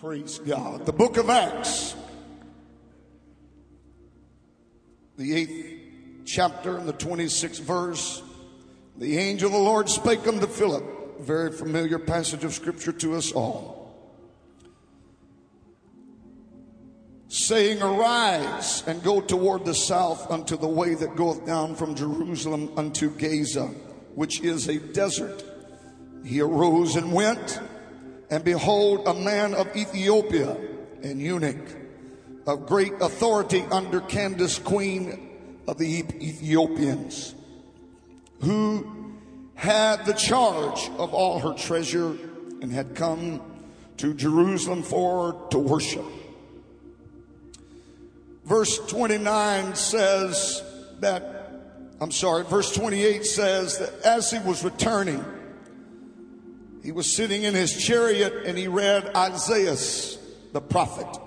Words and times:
Praise 0.00 0.38
God. 0.38 0.86
The 0.86 0.94
book 0.94 1.18
of 1.18 1.28
Acts, 1.28 1.94
the 5.18 5.34
eighth 5.34 6.24
chapter 6.24 6.78
and 6.78 6.88
the 6.88 6.94
26th 6.94 7.60
verse. 7.60 8.22
The 8.96 9.18
angel 9.18 9.48
of 9.48 9.52
the 9.52 9.58
Lord 9.58 9.90
spake 9.90 10.26
unto 10.26 10.46
Philip, 10.46 11.20
very 11.20 11.52
familiar 11.52 11.98
passage 11.98 12.44
of 12.44 12.54
scripture 12.54 12.92
to 12.92 13.14
us 13.14 13.30
all. 13.32 13.94
Saying, 17.28 17.82
Arise 17.82 18.82
and 18.86 19.02
go 19.02 19.20
toward 19.20 19.66
the 19.66 19.74
south 19.74 20.30
unto 20.30 20.56
the 20.56 20.66
way 20.66 20.94
that 20.94 21.14
goeth 21.14 21.44
down 21.44 21.74
from 21.74 21.94
Jerusalem 21.94 22.72
unto 22.78 23.10
Gaza, 23.10 23.66
which 24.14 24.40
is 24.40 24.66
a 24.66 24.78
desert. 24.78 25.44
He 26.24 26.40
arose 26.40 26.96
and 26.96 27.12
went 27.12 27.60
and 28.30 28.44
behold, 28.44 29.06
a 29.06 29.14
man 29.14 29.54
of 29.54 29.76
Ethiopia, 29.76 30.56
an 31.02 31.18
eunuch 31.18 31.76
of 32.46 32.66
great 32.66 32.92
authority 33.00 33.64
under 33.70 34.00
Candace, 34.00 34.58
queen 34.58 35.30
of 35.66 35.78
the 35.78 35.98
Ethiopians, 35.98 37.34
who 38.40 39.16
had 39.54 40.06
the 40.06 40.12
charge 40.14 40.88
of 40.96 41.12
all 41.12 41.40
her 41.40 41.54
treasure 41.54 42.16
and 42.62 42.72
had 42.72 42.94
come 42.94 43.42
to 43.96 44.14
Jerusalem 44.14 44.82
for 44.82 45.48
to 45.50 45.58
worship. 45.58 46.04
Verse 48.44 48.78
29 48.86 49.74
says 49.74 50.62
that, 51.00 51.52
I'm 52.00 52.10
sorry, 52.10 52.44
verse 52.44 52.72
28 52.74 53.24
says 53.24 53.78
that 53.78 53.92
as 54.02 54.30
he 54.30 54.38
was 54.38 54.64
returning, 54.64 55.24
he 56.82 56.92
was 56.92 57.14
sitting 57.14 57.42
in 57.42 57.54
his 57.54 57.76
chariot 57.76 58.46
and 58.46 58.56
he 58.56 58.68
read 58.68 59.14
Isaiah, 59.14 59.76
the 60.52 60.60
prophet. 60.60 61.20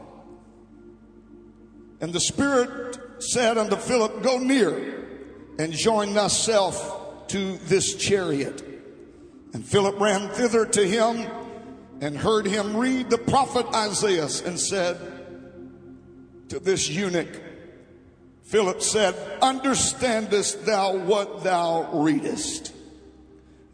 And 2.01 2.11
the 2.11 2.19
Spirit 2.19 2.97
said 3.21 3.57
unto 3.57 3.75
Philip, 3.75 4.23
Go 4.23 4.39
near 4.39 5.07
and 5.59 5.71
join 5.71 6.13
thyself 6.13 7.27
to 7.27 7.57
this 7.57 7.95
chariot. 7.95 8.61
And 9.53 9.63
Philip 9.63 9.99
ran 9.99 10.29
thither 10.29 10.65
to 10.65 10.87
him 10.87 11.29
and 12.01 12.17
heard 12.17 12.45
him 12.45 12.75
read 12.75 13.09
the 13.09 13.19
prophet 13.19 13.67
Isaiah 13.73 14.27
and 14.45 14.59
said 14.59 14.97
to 16.49 16.59
this 16.59 16.89
eunuch, 16.89 17.41
Philip 18.43 18.81
said, 18.81 19.15
Understandest 19.41 20.65
thou 20.65 20.97
what 20.97 21.43
thou 21.43 21.91
readest? 21.93 22.73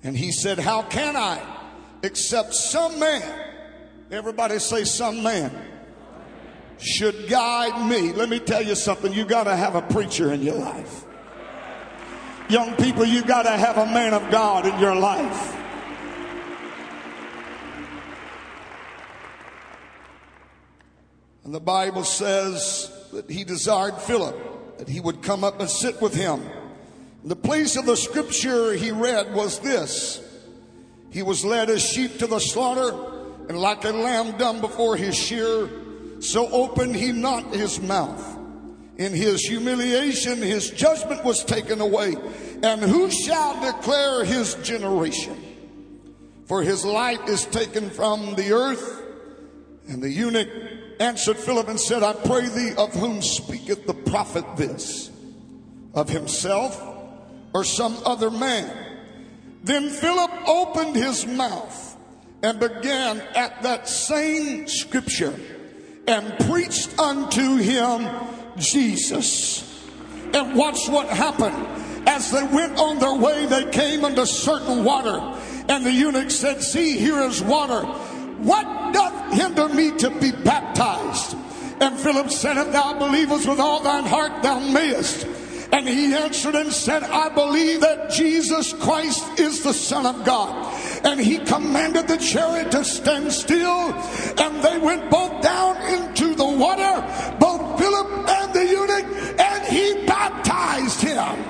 And 0.03 0.15
he 0.15 0.31
said, 0.31 0.59
How 0.59 0.83
can 0.83 1.15
I? 1.15 1.58
Except 2.03 2.53
some 2.53 2.99
man, 2.99 3.45
everybody 4.11 4.59
say 4.59 4.83
some 4.83 5.23
man, 5.23 5.51
should 6.77 7.27
guide 7.29 7.89
me. 7.89 8.13
Let 8.13 8.29
me 8.29 8.39
tell 8.39 8.63
you 8.63 8.75
something. 8.75 9.11
You 9.11 9.25
got 9.25 9.43
to 9.45 9.55
have 9.55 9.75
a 9.75 9.81
preacher 9.81 10.31
in 10.31 10.41
your 10.41 10.55
life. 10.55 11.05
Young 12.49 12.75
people, 12.77 13.05
you 13.05 13.21
got 13.23 13.43
to 13.43 13.51
have 13.51 13.77
a 13.77 13.85
man 13.85 14.13
of 14.13 14.31
God 14.31 14.65
in 14.65 14.79
your 14.79 14.95
life. 14.95 15.55
And 21.43 21.53
the 21.53 21.59
Bible 21.59 22.03
says 22.03 22.91
that 23.11 23.29
he 23.29 23.43
desired 23.43 23.97
Philip, 23.97 24.77
that 24.77 24.87
he 24.87 24.99
would 24.99 25.21
come 25.21 25.43
up 25.43 25.59
and 25.59 25.69
sit 25.69 26.01
with 26.01 26.13
him. 26.13 26.43
The 27.23 27.35
place 27.35 27.75
of 27.75 27.85
the 27.85 27.97
scripture 27.97 28.73
he 28.73 28.91
read 28.91 29.33
was 29.33 29.59
this 29.59 30.21
he 31.11 31.23
was 31.23 31.43
led 31.43 31.69
as 31.69 31.83
sheep 31.83 32.19
to 32.19 32.27
the 32.27 32.39
slaughter, 32.39 32.91
and 33.47 33.59
like 33.59 33.83
a 33.83 33.89
lamb 33.89 34.37
dumb 34.37 34.61
before 34.61 34.95
his 34.95 35.15
shearer, 35.15 35.69
so 36.19 36.47
opened 36.49 36.95
he 36.95 37.11
not 37.11 37.53
his 37.53 37.81
mouth. 37.81 38.37
In 38.97 39.13
his 39.13 39.41
humiliation, 39.41 40.41
his 40.41 40.69
judgment 40.71 41.23
was 41.23 41.45
taken 41.45 41.79
away. 41.79 42.15
And 42.61 42.81
who 42.81 43.09
shall 43.09 43.59
declare 43.61 44.25
his 44.25 44.55
generation? 44.55 45.37
For 46.47 46.61
his 46.61 46.83
light 46.83 47.29
is 47.29 47.45
taken 47.45 47.89
from 47.89 48.35
the 48.35 48.51
earth. 48.51 49.01
And 49.87 50.03
the 50.03 50.09
eunuch 50.09 50.49
answered 50.99 51.37
Philip 51.37 51.69
and 51.69 51.79
said, 51.79 52.03
I 52.03 52.11
pray 52.11 52.49
thee, 52.49 52.73
of 52.77 52.93
whom 52.93 53.21
speaketh 53.21 53.87
the 53.87 53.93
prophet 53.93 54.43
this? 54.57 55.09
Of 55.93 56.09
himself 56.09 56.79
or 57.53 57.63
some 57.63 57.95
other 58.05 58.29
man? 58.29 58.88
Then 59.63 59.89
Philip 59.89 60.31
opened 60.47 60.95
his 60.95 61.25
mouth 61.25 61.97
and 62.41 62.59
began 62.59 63.19
at 63.35 63.61
that 63.63 63.87
same 63.87 64.67
scripture 64.67 65.37
and 66.07 66.47
preached 66.47 66.97
unto 66.97 67.57
him 67.57 68.07
Jesus. 68.57 69.65
And 70.33 70.55
watch 70.55 70.87
what 70.87 71.07
happened. 71.09 72.07
As 72.07 72.31
they 72.31 72.43
went 72.43 72.79
on 72.79 72.99
their 72.99 73.15
way, 73.15 73.45
they 73.45 73.69
came 73.71 74.05
unto 74.05 74.25
certain 74.25 74.83
water. 74.83 75.19
And 75.67 75.85
the 75.85 75.91
eunuch 75.91 76.31
said, 76.31 76.63
See, 76.63 76.97
here 76.97 77.19
is 77.21 77.41
water. 77.41 77.81
What 77.81 78.93
doth 78.93 79.33
hinder 79.33 79.69
me 79.69 79.95
to 79.97 80.09
be 80.09 80.31
baptized? 80.31 81.35
And 81.81 81.97
Philip 81.99 82.31
said, 82.31 82.57
If 82.57 82.71
thou 82.71 82.97
believest 82.97 83.47
with 83.47 83.59
all 83.59 83.83
thine 83.83 84.05
heart, 84.05 84.41
thou 84.41 84.59
mayest. 84.59 85.27
And 85.71 85.87
he 85.87 86.13
answered 86.15 86.55
and 86.55 86.73
said, 86.73 87.03
I 87.03 87.29
believe 87.29 87.81
that 87.81 88.09
Jesus 88.09 88.73
Christ 88.73 89.39
is 89.39 89.61
the 89.63 89.73
Son 89.73 90.05
of 90.05 90.25
God. 90.25 90.73
And 91.05 91.19
he 91.19 91.37
commanded 91.37 92.07
the 92.07 92.17
chariot 92.17 92.71
to 92.71 92.83
stand 92.83 93.31
still, 93.31 93.93
and 94.41 94.63
they 94.63 94.79
went 94.79 95.11
both 95.11 95.41
down 95.43 95.77
into 95.93 96.33
the 96.33 96.45
water, 96.45 97.37
both 97.39 97.79
Philip 97.79 98.29
and 98.29 98.53
the 98.53 98.65
eunuch, 98.65 99.39
and 99.39 99.65
he 99.65 100.05
baptized 100.07 101.01
him. 101.01 101.45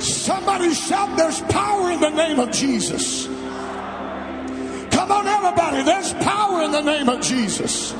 Somebody 0.00 0.72
shout, 0.72 1.16
There's 1.16 1.40
power 1.42 1.90
in 1.90 2.00
the 2.00 2.10
name 2.10 2.38
of 2.38 2.52
Jesus. 2.52 3.26
Come 3.26 5.10
on, 5.10 5.26
everybody, 5.26 5.82
there's 5.82 6.12
power 6.14 6.62
in 6.62 6.70
the 6.70 6.82
name 6.82 7.08
of 7.08 7.20
Jesus 7.20 7.92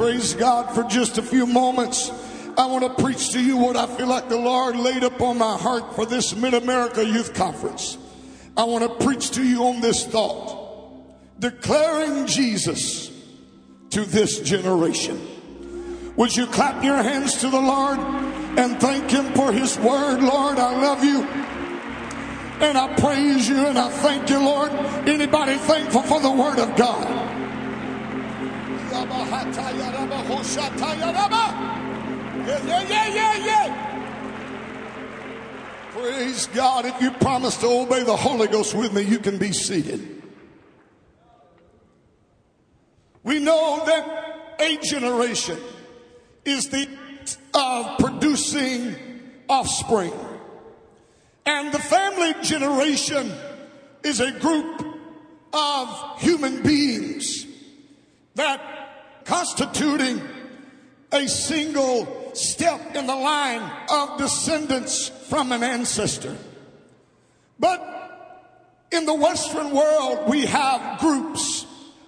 praise 0.00 0.32
God 0.32 0.74
for 0.74 0.82
just 0.84 1.18
a 1.18 1.22
few 1.22 1.44
moments. 1.44 2.10
I 2.56 2.64
want 2.64 2.84
to 2.84 3.02
preach 3.02 3.32
to 3.32 3.44
you 3.44 3.58
what 3.58 3.76
I 3.76 3.86
feel 3.98 4.06
like 4.06 4.30
the 4.30 4.38
Lord 4.38 4.74
laid 4.76 5.02
upon 5.02 5.36
my 5.36 5.58
heart 5.58 5.94
for 5.94 6.06
this 6.06 6.34
Mid 6.34 6.54
America 6.54 7.04
Youth 7.04 7.34
Conference. 7.34 7.98
I 8.56 8.64
want 8.64 8.82
to 8.82 9.04
preach 9.04 9.32
to 9.32 9.44
you 9.44 9.64
on 9.64 9.82
this 9.82 10.06
thought 10.06 10.56
declaring 11.38 12.26
Jesus 12.26 13.12
to 13.90 14.06
this 14.06 14.40
generation. 14.40 15.20
Would 16.16 16.34
you 16.34 16.46
clap 16.46 16.82
your 16.82 17.02
hands 17.02 17.36
to 17.42 17.50
the 17.50 17.60
Lord 17.60 17.98
and 17.98 18.80
thank 18.80 19.10
Him 19.10 19.34
for 19.34 19.52
His 19.52 19.78
word? 19.80 20.22
Lord, 20.22 20.58
I 20.58 20.80
love 20.80 21.04
you. 21.04 21.24
And 22.66 22.78
I 22.78 22.94
praise 22.94 23.46
you 23.46 23.66
and 23.66 23.78
I 23.78 23.90
thank 23.90 24.30
you, 24.30 24.42
Lord. 24.42 24.70
Anybody 25.06 25.56
thankful 25.56 26.00
for 26.00 26.20
the 26.20 26.30
word 26.30 26.58
of 26.58 26.74
God? 26.74 27.29
Yeah, 32.46 32.82
yeah, 32.88 33.08
yeah, 33.08 33.36
yeah. 33.44 33.90
Praise 35.92 36.46
God. 36.48 36.86
If 36.86 37.00
you 37.02 37.10
promise 37.10 37.56
to 37.58 37.66
obey 37.66 38.04
the 38.04 38.16
Holy 38.16 38.46
Ghost 38.46 38.74
with 38.74 38.92
me, 38.92 39.02
you 39.02 39.18
can 39.18 39.38
be 39.38 39.52
seated. 39.52 40.22
We 43.22 43.38
know 43.40 43.82
that 43.84 44.56
a 44.60 44.76
generation 44.78 45.58
is 46.44 46.68
the 46.68 46.88
act 47.20 47.38
of 47.54 47.98
producing 47.98 48.96
offspring. 49.48 50.12
And 51.44 51.72
the 51.72 51.78
family 51.78 52.34
generation 52.42 53.32
is 54.04 54.20
a 54.20 54.32
group 54.32 54.86
of 55.52 56.20
human 56.20 56.62
beings 56.62 57.46
that 58.36 58.79
constituting 59.30 60.20
a 61.12 61.28
single 61.28 62.34
step 62.34 62.96
in 62.96 63.06
the 63.06 63.14
line 63.14 63.62
of 63.88 64.18
descendants 64.18 65.08
from 65.28 65.52
an 65.52 65.62
ancestor. 65.62 66.36
But 67.56 67.80
in 68.90 69.06
the 69.06 69.14
Western 69.14 69.70
world, 69.70 70.28
we 70.28 70.46
have 70.46 70.98
groups 70.98 71.64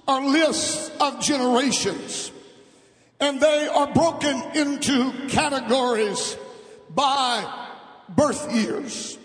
or 0.08 0.20
lists 0.24 0.90
of 1.00 1.20
generations, 1.20 2.32
and 3.20 3.40
they 3.40 3.68
are 3.68 3.92
broken 3.92 4.42
into 4.56 5.28
categories 5.28 6.36
by 6.90 7.68
birth 8.08 8.52
years. 8.52 9.16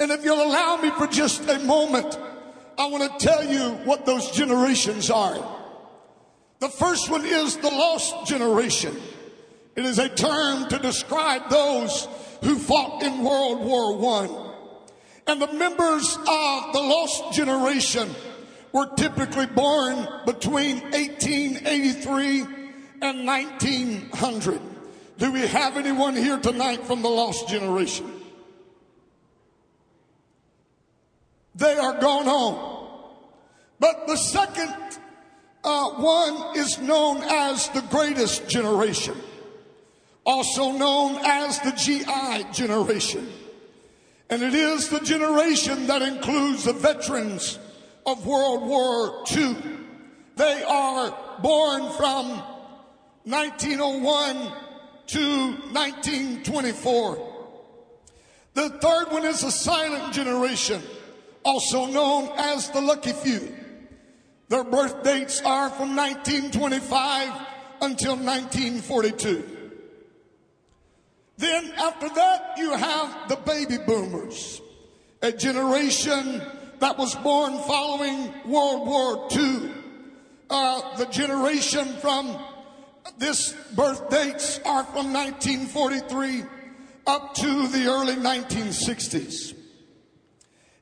And 0.00 0.10
if 0.10 0.24
you'll 0.24 0.42
allow 0.42 0.78
me 0.78 0.88
for 0.92 1.06
just 1.06 1.46
a 1.50 1.58
moment, 1.58 2.18
I 2.78 2.86
want 2.86 3.20
to 3.20 3.26
tell 3.26 3.44
you 3.44 3.72
what 3.84 4.06
those 4.06 4.30
generations 4.30 5.10
are. 5.10 5.57
The 6.60 6.68
first 6.68 7.08
one 7.08 7.24
is 7.24 7.56
the 7.56 7.70
lost 7.70 8.26
generation. 8.26 8.96
It 9.76 9.84
is 9.84 9.98
a 9.98 10.08
term 10.08 10.68
to 10.70 10.78
describe 10.78 11.48
those 11.50 12.08
who 12.42 12.56
fought 12.56 13.02
in 13.02 13.22
World 13.22 13.60
War 13.60 13.96
One. 13.96 14.30
And 15.26 15.40
the 15.40 15.52
members 15.52 16.16
of 16.16 16.72
the 16.72 16.80
lost 16.80 17.32
generation 17.32 18.08
were 18.72 18.86
typically 18.96 19.46
born 19.46 20.08
between 20.26 20.80
1883 20.90 22.40
and 23.02 23.26
1900. 23.26 24.60
Do 25.18 25.32
we 25.32 25.46
have 25.46 25.76
anyone 25.76 26.16
here 26.16 26.38
tonight 26.38 26.84
from 26.84 27.02
the 27.02 27.08
lost 27.08 27.48
generation? 27.48 28.10
They 31.54 31.76
are 31.76 32.00
gone 32.00 32.24
home. 32.24 32.88
But 33.80 34.06
the 34.06 34.16
second 34.16 34.74
uh, 35.64 35.90
one 35.90 36.56
is 36.56 36.78
known 36.78 37.22
as 37.22 37.68
the 37.70 37.82
greatest 37.90 38.48
generation, 38.48 39.14
also 40.24 40.72
known 40.72 41.18
as 41.24 41.58
the 41.60 41.72
GI 41.72 42.52
generation. 42.52 43.28
And 44.30 44.42
it 44.42 44.54
is 44.54 44.88
the 44.88 45.00
generation 45.00 45.86
that 45.86 46.02
includes 46.02 46.64
the 46.64 46.74
veterans 46.74 47.58
of 48.04 48.26
World 48.26 48.66
War 48.68 49.24
II. 49.34 49.56
They 50.36 50.62
are 50.62 51.16
born 51.42 51.90
from 51.92 52.42
1901 53.24 54.52
to 55.08 55.50
1924. 55.72 57.28
The 58.54 58.70
third 58.70 59.10
one 59.10 59.24
is 59.24 59.40
the 59.40 59.50
silent 59.50 60.12
generation, 60.12 60.82
also 61.44 61.86
known 61.86 62.30
as 62.36 62.70
the 62.70 62.80
lucky 62.80 63.12
few. 63.12 63.57
Their 64.48 64.64
birth 64.64 65.02
dates 65.02 65.42
are 65.42 65.68
from 65.68 65.94
1925 65.94 67.32
until 67.82 68.16
1942. 68.16 69.56
Then 71.36 71.72
after 71.78 72.08
that, 72.08 72.54
you 72.56 72.72
have 72.72 73.28
the 73.28 73.36
baby 73.36 73.78
boomers, 73.86 74.60
a 75.22 75.32
generation 75.32 76.42
that 76.80 76.96
was 76.98 77.14
born 77.16 77.58
following 77.58 78.32
World 78.46 78.86
War 78.86 79.28
II. 79.32 79.70
Uh, 80.50 80.96
the 80.96 81.06
generation 81.06 81.86
from 82.00 82.36
this 83.18 83.52
birth 83.74 84.08
dates 84.08 84.60
are 84.64 84.84
from 84.84 85.12
1943 85.12 86.44
up 87.06 87.34
to 87.34 87.68
the 87.68 87.86
early 87.86 88.16
1960s. 88.16 89.54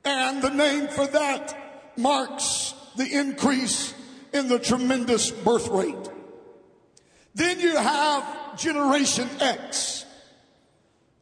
And 0.05 0.41
the 0.41 0.51
name 0.51 0.89
for 0.89 1.07
that 1.09 1.95
marks 1.97 2.75
the 2.97 3.19
increase 3.19 3.95
in 4.33 4.49
the 4.49 4.59
tremendous 4.59 5.31
birth 5.31 5.69
rate. 5.69 6.11
Then 7.35 7.61
you 7.61 7.77
have 7.77 8.59
Generation 8.59 9.29
X, 9.41 10.05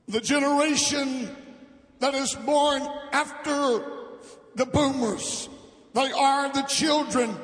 the 0.06 0.20
generation 0.20 1.28
that 1.98 2.14
is 2.14 2.34
born 2.34 2.82
after 3.12 3.84
the 4.54 4.66
boomers. 4.66 5.48
They 5.94 6.12
are 6.12 6.52
the 6.52 6.62
children 6.62 7.36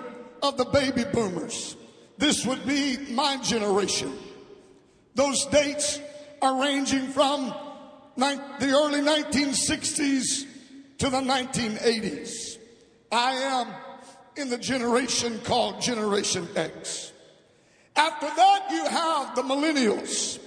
of 0.43 0.57
the 0.57 0.65
baby 0.67 1.05
boomers. 1.13 1.77
This 2.19 2.45
would 2.47 2.67
be 2.67 2.97
my 3.13 3.39
generation. 3.39 4.13
Those 5.15 5.47
dates 5.47 6.01
are 6.43 6.61
ranging 6.63 7.09
from 7.09 7.55
the 8.17 8.73
early 8.73 9.01
1960s 9.01 10.47
to 10.99 11.11
the 11.11 11.21
1980s. 11.21 12.59
I 13.11 13.33
am 13.33 13.67
in 14.41 14.49
the 14.49 14.59
generation 14.59 15.39
called 15.45 15.81
Generation 15.81 16.49
X. 16.57 17.13
After 17.95 18.27
that, 18.27 18.67
you 18.71 18.85
have 18.87 19.37
the 19.37 19.43
millennials, 19.43 20.39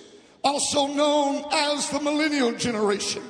also 0.43 0.87
known 0.87 1.45
as 1.51 1.89
the 1.89 1.99
millennial 1.99 2.53
generation 2.53 3.23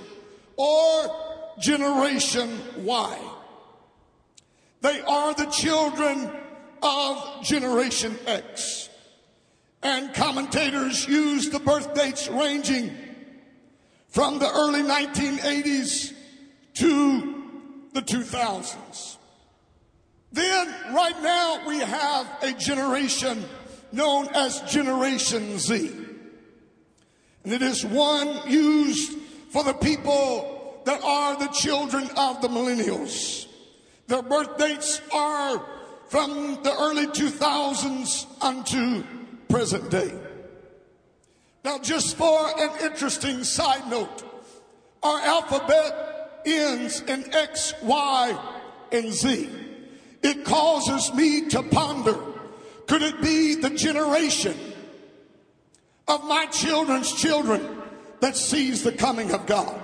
or 0.55 1.15
Generation 1.59 2.59
Y. 2.77 3.19
They 4.81 5.01
are 5.01 5.33
the 5.33 5.45
children 5.45 6.31
of 6.81 7.43
Generation 7.43 8.17
X. 8.25 8.89
And 9.81 10.13
commentators 10.13 11.07
use 11.07 11.49
the 11.49 11.59
birth 11.59 11.93
dates 11.93 12.29
ranging 12.29 12.95
from 14.07 14.39
the 14.39 14.49
early 14.49 14.81
1980s 14.81 16.13
to 16.75 17.43
the 17.93 18.01
2000s. 18.01 19.12
Then, 20.33 20.67
right 20.93 21.21
now, 21.21 21.61
we 21.67 21.77
have 21.77 22.27
a 22.41 22.53
generation 22.53 23.45
known 23.91 24.27
as 24.33 24.61
Generation 24.61 25.59
Z. 25.59 25.91
And 27.43 27.53
it 27.53 27.61
is 27.61 27.85
one 27.85 28.49
used 28.49 29.13
for 29.51 29.63
the 29.63 29.73
people 29.73 30.81
that 30.85 31.01
are 31.03 31.37
the 31.37 31.49
children 31.49 32.09
of 32.17 32.41
the 32.41 32.47
millennials. 32.47 33.47
Their 34.07 34.23
birth 34.23 34.57
dates 34.57 35.01
are 35.13 35.63
from 36.07 36.63
the 36.63 36.75
early 36.79 37.05
2000s 37.05 38.25
unto 38.41 39.03
present 39.47 39.91
day. 39.91 40.13
Now, 41.63 41.77
just 41.77 42.17
for 42.17 42.59
an 42.59 42.71
interesting 42.81 43.43
side 43.43 43.87
note, 43.87 44.23
our 45.03 45.19
alphabet 45.19 46.41
ends 46.43 47.01
in 47.01 47.31
X, 47.33 47.75
Y, 47.83 48.37
and 48.91 49.13
Z. 49.13 49.62
It 50.23 50.45
causes 50.45 51.13
me 51.13 51.49
to 51.49 51.61
ponder 51.63 52.17
could 52.87 53.01
it 53.01 53.21
be 53.21 53.55
the 53.55 53.69
generation 53.69 54.57
of 56.07 56.23
my 56.25 56.45
children's 56.47 57.13
children 57.13 57.81
that 58.19 58.35
sees 58.35 58.83
the 58.83 58.91
coming 58.91 59.31
of 59.31 59.45
God? 59.45 59.79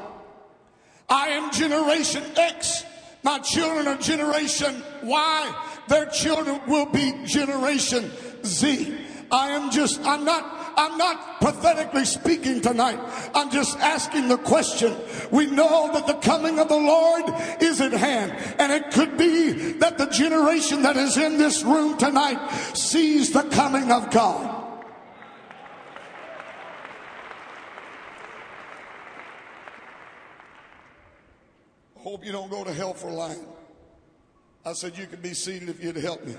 I 1.07 1.29
am 1.29 1.51
Generation 1.51 2.23
X. 2.35 2.83
My 3.23 3.39
children 3.39 3.87
are 3.87 3.97
Generation 3.97 4.83
Y. 5.03 5.65
Their 5.87 6.05
children 6.07 6.61
will 6.67 6.85
be 6.85 7.13
Generation 7.25 8.11
Z. 8.43 8.95
I 9.31 9.49
am 9.51 9.71
just, 9.71 9.99
I'm 10.05 10.23
not 10.23 10.58
I'm 10.79 10.97
not 10.97 11.41
pathetically 11.41 12.05
speaking 12.05 12.61
tonight. 12.61 12.97
I'm 13.35 13.51
just 13.51 13.77
asking 13.79 14.29
the 14.29 14.37
question. 14.37 14.95
We 15.29 15.45
know 15.47 15.91
that 15.91 16.07
the 16.07 16.13
coming 16.13 16.57
of 16.57 16.69
the 16.69 16.77
Lord 16.77 17.25
is 17.61 17.81
at 17.81 17.91
hand. 17.91 18.31
And 18.57 18.71
it 18.71 18.89
could 18.91 19.17
be 19.17 19.73
that 19.73 19.97
the 19.97 20.05
generation 20.05 20.83
that 20.83 20.95
is 20.95 21.17
in 21.17 21.37
this 21.37 21.63
room 21.63 21.97
tonight 21.97 22.39
sees 22.73 23.33
the 23.33 23.43
coming 23.43 23.91
of 23.91 24.09
God. 24.09 24.55
Hope 31.97 32.25
you 32.25 32.31
don't 32.31 32.49
go 32.49 32.63
to 32.63 32.73
hell 32.73 32.93
for 32.93 33.11
lying. 33.11 33.45
I 34.65 34.71
said 34.71 34.97
you 34.97 35.07
could 35.07 35.21
be 35.21 35.33
seated 35.33 35.67
if 35.67 35.83
you'd 35.83 35.97
help 35.97 36.23
me. 36.25 36.35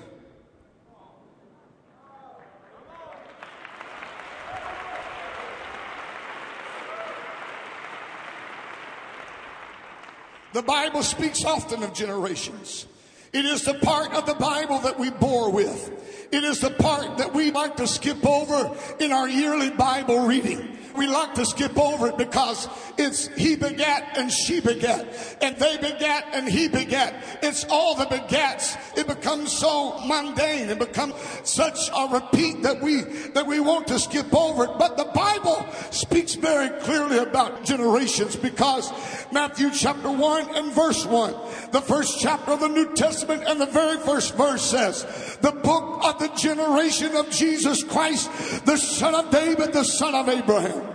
The 10.53 10.63
Bible 10.63 11.03
speaks 11.03 11.45
often 11.45 11.83
of 11.83 11.95
generations. 11.95 12.87
It 13.33 13.45
is 13.45 13.65
the 13.65 13.75
part 13.75 14.13
of 14.13 14.27
the 14.27 14.35
Bible 14.35 14.81
that 14.81 14.99
we 14.99 15.11
bore 15.11 15.51
with. 15.51 16.29
It 16.33 16.43
is 16.43 16.61
the 16.61 16.71
part 16.71 17.19
that 17.19 17.33
we 17.33 17.53
like 17.53 17.77
to 17.77 17.87
skip 17.87 18.27
over 18.27 18.77
in 18.99 19.13
our 19.13 19.29
yearly 19.29 19.71
Bible 19.71 20.27
reading. 20.27 20.79
We 21.01 21.07
like 21.07 21.33
to 21.37 21.47
skip 21.47 21.79
over 21.79 22.09
it 22.09 22.19
because 22.19 22.69
it's 22.99 23.29
he 23.29 23.57
begat 23.57 24.19
and 24.19 24.31
she 24.31 24.61
begat, 24.61 25.39
and 25.41 25.57
they 25.57 25.79
begat 25.79 26.27
and 26.35 26.47
he 26.47 26.69
begat. 26.69 27.39
It's 27.43 27.65
all 27.71 27.95
the 27.95 28.05
begats. 28.05 28.77
It 28.99 29.07
becomes 29.07 29.51
so 29.51 29.99
mundane. 30.07 30.69
It 30.69 30.79
becomes 30.79 31.15
such 31.45 31.79
a 31.97 32.07
repeat 32.13 32.63
that 32.65 32.83
we 32.83 33.01
that 33.33 33.47
we 33.47 33.61
want 33.61 33.87
to 33.87 33.99
skip 33.99 34.35
over 34.35 34.65
it. 34.65 34.73
But 34.79 34.99
the 34.99 35.07
Bible 35.07 35.67
speaks 35.91 36.35
very 36.35 36.69
clearly 36.81 37.17
about 37.17 37.65
generations 37.65 38.37
because 38.37 38.93
Matthew 39.33 39.71
chapter 39.71 40.11
1 40.11 40.55
and 40.55 40.71
verse 40.73 41.07
1, 41.07 41.33
the 41.73 41.81
first 41.81 42.21
chapter 42.21 42.53
of 42.53 42.61
the 42.61 42.69
New 42.69 42.95
Testament 42.95 43.45
and 43.47 43.59
the 43.59 43.65
very 43.65 43.97
first 44.01 44.37
verse 44.37 44.71
says, 44.71 45.39
the 45.41 45.53
book 45.53 46.05
of 46.05 46.19
the 46.19 46.29
generation 46.37 47.17
of 47.17 47.31
Jesus 47.31 47.83
Christ, 47.85 48.67
the 48.67 48.77
son 48.77 49.15
of 49.15 49.31
David, 49.31 49.73
the 49.73 49.85
son 49.85 50.15
of 50.15 50.29
Abraham. 50.29 50.90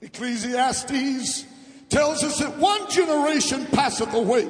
Ecclesiastes 0.00 1.44
tells 1.88 2.22
us 2.22 2.38
that 2.38 2.58
one 2.58 2.90
generation 2.90 3.66
passeth 3.66 4.12
away 4.14 4.48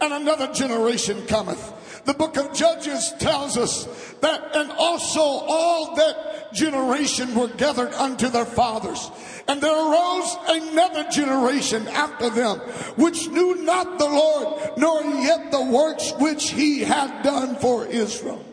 and 0.00 0.12
another 0.12 0.52
generation 0.52 1.26
cometh. 1.26 2.04
The 2.04 2.14
book 2.14 2.36
of 2.38 2.54
Judges 2.54 3.12
tells 3.18 3.58
us 3.58 3.84
that, 4.20 4.56
and 4.56 4.72
also 4.72 5.20
all 5.20 5.94
that 5.96 6.54
generation 6.54 7.34
were 7.34 7.48
gathered 7.48 7.92
unto 7.92 8.28
their 8.28 8.46
fathers. 8.46 9.10
And 9.46 9.60
there 9.60 9.72
arose 9.72 10.36
another 10.48 11.10
generation 11.10 11.86
after 11.88 12.30
them, 12.30 12.58
which 12.96 13.28
knew 13.28 13.62
not 13.62 13.98
the 13.98 14.06
Lord, 14.06 14.78
nor 14.78 15.02
yet 15.02 15.50
the 15.50 15.62
works 15.62 16.12
which 16.18 16.50
he 16.50 16.80
had 16.80 17.22
done 17.22 17.56
for 17.56 17.86
Israel. 17.86 18.44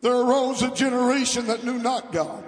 There 0.00 0.16
arose 0.16 0.62
a 0.62 0.74
generation 0.74 1.46
that 1.46 1.64
knew 1.64 1.78
not 1.78 2.12
God. 2.12 2.43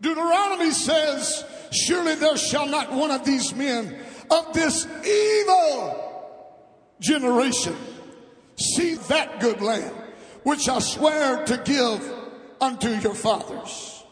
Deuteronomy 0.00 0.70
says, 0.70 1.44
Surely 1.70 2.14
there 2.14 2.36
shall 2.36 2.66
not 2.66 2.92
one 2.92 3.10
of 3.10 3.24
these 3.24 3.54
men 3.54 3.98
of 4.30 4.52
this 4.52 4.86
evil 5.04 6.02
generation 7.00 7.76
see 8.56 8.94
that 8.94 9.40
good 9.40 9.60
land 9.60 9.94
which 10.42 10.68
I 10.68 10.78
swear 10.78 11.44
to 11.44 11.56
give 11.58 12.12
unto 12.60 12.88
your 12.88 13.14
fathers. 13.14 14.04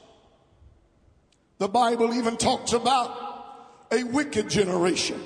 The 1.59 1.69
Bible 1.69 2.13
even 2.13 2.37
talks 2.37 2.73
about 2.73 3.87
a 3.93 4.03
wicked 4.05 4.51
generation. 4.51 5.23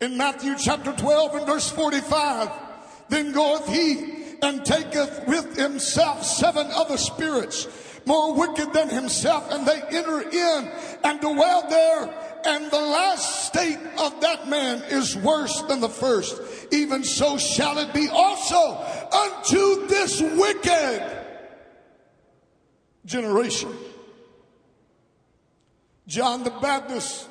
In 0.00 0.16
Matthew 0.16 0.56
chapter 0.58 0.92
12 0.92 1.34
and 1.36 1.46
verse 1.46 1.70
45, 1.70 2.50
then 3.08 3.32
goeth 3.32 3.68
he 3.68 4.36
and 4.42 4.64
taketh 4.64 5.26
with 5.26 5.56
himself 5.56 6.24
seven 6.24 6.66
other 6.72 6.96
spirits 6.96 7.66
more 8.08 8.32
wicked 8.34 8.72
than 8.72 8.88
himself, 8.88 9.52
and 9.52 9.66
they 9.66 9.80
enter 9.82 10.22
in 10.22 10.72
and 11.04 11.20
dwell 11.20 11.68
there. 11.68 12.14
And 12.46 12.70
the 12.70 12.80
last 12.80 13.46
state 13.46 13.78
of 13.98 14.20
that 14.22 14.48
man 14.48 14.82
is 14.88 15.14
worse 15.16 15.60
than 15.62 15.80
the 15.80 15.88
first. 15.88 16.40
Even 16.72 17.04
so 17.04 17.36
shall 17.36 17.78
it 17.78 17.92
be 17.92 18.08
also 18.08 18.82
unto 19.12 19.86
this 19.86 20.22
wicked 20.22 21.24
generation. 23.04 23.74
John 26.06 26.44
the 26.44 26.50
Baptist, 26.50 27.28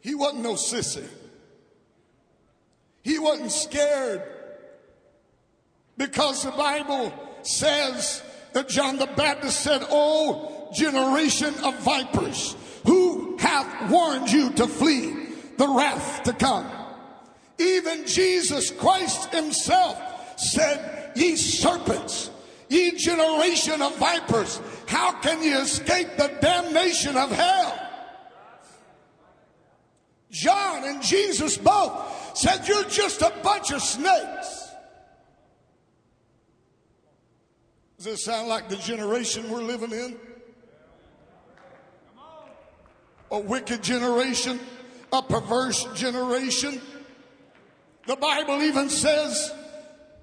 he 0.00 0.14
wasn't 0.14 0.42
no 0.42 0.54
sissy. 0.54 1.08
He 3.02 3.18
wasn't 3.18 3.50
scared 3.50 4.22
because 5.96 6.42
the 6.42 6.50
Bible 6.50 7.12
says 7.42 8.22
that 8.54 8.68
John 8.68 8.98
the 8.98 9.06
Baptist 9.06 9.60
said, 9.62 9.84
Oh, 9.90 10.70
generation 10.74 11.54
of 11.62 11.78
vipers, 11.80 12.56
who 12.84 13.36
hath 13.38 13.90
warned 13.90 14.30
you 14.30 14.50
to 14.54 14.66
flee 14.66 15.14
the 15.56 15.68
wrath 15.68 16.22
to 16.24 16.32
come? 16.32 16.70
Even 17.58 18.06
Jesus 18.06 18.70
Christ 18.70 19.32
himself 19.32 19.98
said, 20.38 21.12
Ye 21.14 21.36
serpents, 21.36 22.30
ye 22.68 22.92
generation 22.92 23.82
of 23.82 23.96
vipers, 23.96 24.60
how 24.86 25.12
can 25.20 25.42
ye 25.42 25.52
escape 25.52 26.16
the 26.16 26.32
damnation 26.40 27.16
of 27.16 27.30
hell? 27.30 27.78
John 30.30 30.84
and 30.84 31.02
Jesus 31.02 31.58
both 31.58 32.36
said, 32.36 32.66
You're 32.66 32.84
just 32.84 33.20
a 33.20 33.32
bunch 33.42 33.70
of 33.70 33.82
snakes. 33.82 34.61
Does 38.02 38.14
this 38.14 38.24
sound 38.24 38.48
like 38.48 38.68
the 38.68 38.74
generation 38.74 39.48
we're 39.48 39.62
living 39.62 39.92
in? 39.92 40.16
A 43.30 43.38
wicked 43.38 43.80
generation, 43.80 44.58
a 45.12 45.22
perverse 45.22 45.84
generation. 45.94 46.80
The 48.08 48.16
Bible 48.16 48.60
even 48.62 48.88
says 48.90 49.54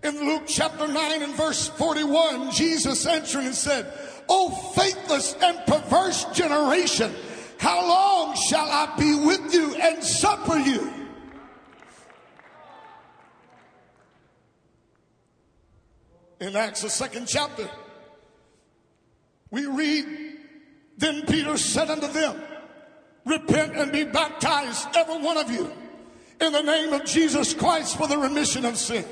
in 0.03 0.13
Luke 0.13 0.43
chapter 0.45 0.89
9 0.89 1.21
and 1.21 1.33
verse 1.35 1.69
41, 1.69 2.51
Jesus 2.51 3.05
answered 3.05 3.45
and 3.45 3.55
said, 3.55 3.93
O 4.27 4.49
faithless 4.75 5.37
and 5.41 5.57
perverse 5.65 6.25
generation, 6.33 7.15
how 7.59 7.87
long 7.87 8.35
shall 8.35 8.69
I 8.69 8.93
be 8.99 9.25
with 9.25 9.53
you 9.53 9.75
and 9.75 10.03
suffer 10.03 10.57
you? 10.57 10.98
In 16.39 16.55
Acts, 16.55 16.81
the 16.83 16.89
second 16.89 17.27
chapter, 17.27 17.69
we 19.51 19.65
read, 19.65 20.05
Then 20.97 21.25
Peter 21.25 21.57
said 21.57 21.89
unto 21.89 22.07
them, 22.07 22.41
Repent 23.25 23.75
and 23.75 23.91
be 23.91 24.05
baptized, 24.05 24.87
every 24.95 25.21
one 25.21 25.37
of 25.37 25.51
you, 25.51 25.71
in 26.39 26.53
the 26.53 26.61
name 26.61 26.93
of 26.93 27.03
Jesus 27.05 27.53
Christ 27.53 27.97
for 27.97 28.07
the 28.07 28.17
remission 28.17 28.65
of 28.65 28.77
sins. 28.77 29.07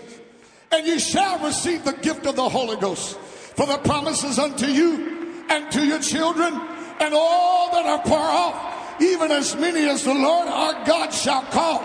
And 0.71 0.87
you 0.87 0.99
shall 0.99 1.39
receive 1.39 1.83
the 1.83 1.93
gift 1.93 2.25
of 2.25 2.35
the 2.35 2.47
Holy 2.47 2.77
Ghost. 2.77 3.17
For 3.17 3.65
the 3.65 3.77
promises 3.79 4.37
unto 4.37 4.67
you 4.67 5.45
and 5.49 5.71
to 5.71 5.85
your 5.85 5.99
children 5.99 6.53
and 6.99 7.13
all 7.13 7.71
that 7.71 7.85
are 7.85 8.05
far 8.05 8.31
off, 8.31 9.01
even 9.01 9.31
as 9.31 9.55
many 9.55 9.87
as 9.87 10.03
the 10.03 10.13
Lord 10.13 10.47
our 10.47 10.85
God 10.85 11.09
shall 11.09 11.43
call. 11.43 11.81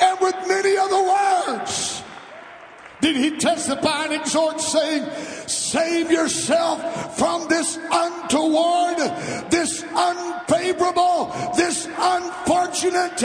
And 0.00 0.20
with 0.20 0.36
many 0.46 0.76
other 0.76 1.02
words 1.02 1.49
did 3.12 3.32
he 3.32 3.38
testify 3.38 4.04
and 4.04 4.14
exhort, 4.14 4.60
saying, 4.60 5.08
Save 5.46 6.10
yourself 6.10 7.18
from 7.18 7.48
this 7.48 7.78
untoward, 7.90 8.98
this 9.50 9.82
unfavorable, 9.82 11.32
this 11.56 11.86
unfortunate, 11.86 13.18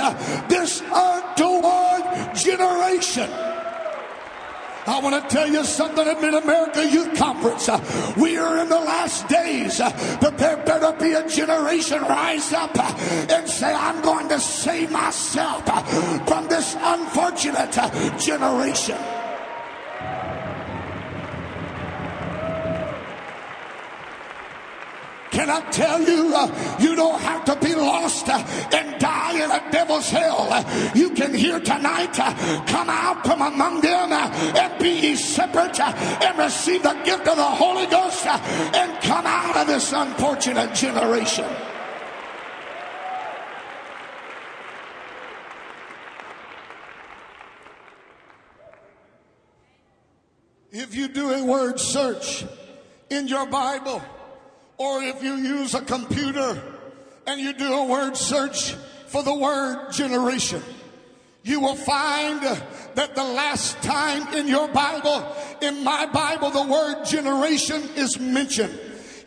this 0.49 0.81
untoward 0.81 2.35
generation. 2.35 3.29
I 4.87 4.99
want 5.01 5.27
to 5.27 5.35
tell 5.35 5.51
you 5.51 5.63
something 5.63 6.07
at 6.07 6.21
Mid 6.21 6.35
America 6.35 6.87
Youth 6.87 7.17
Conference. 7.17 7.67
We 8.17 8.37
are 8.37 8.59
in 8.59 8.69
the 8.69 8.79
last 8.79 9.27
days, 9.27 9.79
but 9.79 10.37
there 10.37 10.57
better 10.57 10.95
be 10.97 11.13
a 11.13 11.27
generation 11.27 12.01
rise 12.03 12.53
up 12.53 12.77
and 12.77 13.49
say, 13.49 13.73
I'm 13.73 14.01
going 14.03 14.29
to 14.29 14.39
save 14.39 14.91
myself 14.91 15.65
from 16.27 16.47
this 16.47 16.75
unfortunate 16.79 17.71
generation. 18.19 19.24
Can 25.45 25.63
I 25.63 25.69
tell 25.69 26.01
you, 26.01 26.33
uh, 26.35 26.77
you 26.79 26.95
don't 26.95 27.21
have 27.21 27.45
to 27.45 27.55
be 27.57 27.75
lost 27.75 28.27
uh, 28.27 28.43
and 28.73 28.99
die 28.99 29.43
in 29.43 29.51
a 29.51 29.71
devil's 29.71 30.09
hell. 30.09 30.47
Uh, 30.49 30.91
you 30.95 31.11
can 31.11 31.35
hear 31.35 31.59
tonight, 31.59 32.19
uh, 32.19 32.33
come 32.65 32.89
out 32.89 33.23
from 33.23 33.43
among 33.43 33.79
them 33.81 34.11
uh, 34.11 34.27
and 34.57 34.81
be 34.81 34.89
ye 34.89 35.15
separate 35.15 35.79
uh, 35.79 35.93
and 36.23 36.39
receive 36.39 36.81
the 36.81 36.93
gift 37.03 37.27
of 37.27 37.37
the 37.37 37.43
Holy 37.43 37.85
Ghost 37.85 38.25
and 38.25 38.99
come 39.03 39.27
out 39.27 39.55
of 39.55 39.67
this 39.67 39.93
unfortunate 39.93 40.73
generation. 40.73 41.45
If 50.71 50.95
you 50.95 51.07
do 51.07 51.29
a 51.29 51.45
word 51.45 51.79
search 51.79 52.45
in 53.11 53.27
your 53.27 53.45
Bible, 53.45 54.01
or 54.77 55.01
if 55.03 55.23
you 55.23 55.35
use 55.35 55.73
a 55.73 55.81
computer 55.81 56.61
and 57.27 57.39
you 57.39 57.53
do 57.53 57.73
a 57.73 57.85
word 57.85 58.17
search 58.17 58.73
for 59.07 59.23
the 59.23 59.33
word 59.33 59.91
generation, 59.91 60.61
you 61.43 61.59
will 61.59 61.75
find 61.75 62.41
that 62.41 63.15
the 63.15 63.23
last 63.23 63.81
time 63.83 64.33
in 64.33 64.47
your 64.47 64.67
Bible, 64.67 65.25
in 65.61 65.83
my 65.83 66.07
Bible, 66.07 66.49
the 66.49 66.63
word 66.63 67.05
generation 67.05 67.83
is 67.95 68.19
mentioned. 68.19 68.77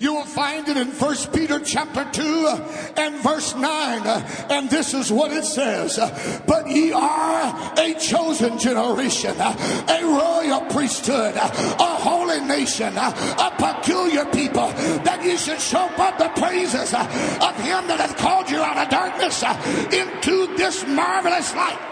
You 0.00 0.14
will 0.14 0.26
find 0.26 0.68
it 0.68 0.76
in 0.76 0.88
First 0.88 1.32
Peter 1.32 1.58
chapter 1.58 2.06
2 2.12 2.46
and 2.96 3.16
verse 3.16 3.54
9. 3.56 4.06
And 4.48 4.70
this 4.70 4.94
is 4.94 5.10
what 5.10 5.32
it 5.32 5.44
says. 5.44 5.98
But 6.46 6.68
ye 6.68 6.92
are 6.92 7.74
a 7.76 7.94
chosen 7.94 8.58
generation, 8.58 9.34
a 9.40 10.00
royal 10.04 10.60
priesthood, 10.70 11.34
a 11.34 11.48
holy 11.98 12.40
nation, 12.40 12.96
a 12.96 13.52
peculiar 13.58 14.24
people, 14.26 14.68
that 15.02 15.24
ye 15.24 15.36
should 15.36 15.60
show 15.60 15.86
up 15.98 16.18
the 16.18 16.28
praises 16.40 16.94
of 16.94 17.56
him 17.56 17.88
that 17.88 17.98
hath 17.98 18.16
called 18.16 18.48
you 18.50 18.60
out 18.60 18.78
of 18.78 18.88
darkness 18.90 19.42
into 19.92 20.56
this 20.56 20.86
marvelous 20.86 21.52
light. 21.54 21.87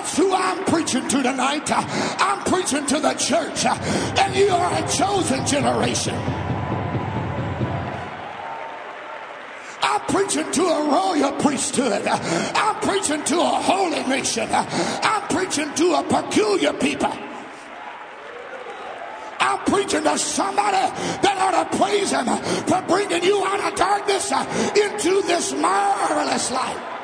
That's 0.00 0.16
who 0.16 0.32
I'm 0.34 0.64
preaching 0.64 1.06
to 1.08 1.22
tonight. 1.22 1.70
I'm 1.70 2.42
preaching 2.44 2.86
to 2.86 3.00
the 3.00 3.12
church, 3.12 3.66
and 3.66 4.34
you 4.34 4.48
are 4.48 4.82
a 4.82 4.88
chosen 4.88 5.46
generation. 5.46 6.14
I'm 9.82 10.00
preaching 10.08 10.50
to 10.52 10.62
a 10.62 10.90
royal 10.90 11.32
priesthood. 11.32 12.06
I'm 12.06 12.76
preaching 12.76 13.22
to 13.24 13.40
a 13.40 13.44
holy 13.44 14.02
nation. 14.04 14.48
I'm 14.50 15.28
preaching 15.28 15.70
to 15.74 15.92
a 15.92 16.02
peculiar 16.02 16.72
people. 16.72 17.12
I'm 19.38 19.58
preaching 19.66 20.04
to 20.04 20.16
somebody 20.16 20.78
that 21.20 21.36
ought 21.36 21.70
to 21.70 21.76
praise 21.76 22.10
him 22.10 22.24
for 22.64 22.80
bringing 22.88 23.22
you 23.22 23.44
out 23.44 23.70
of 23.70 23.78
darkness 23.78 24.32
into 24.32 25.20
this 25.26 25.52
marvelous 25.52 26.50
light. 26.50 26.99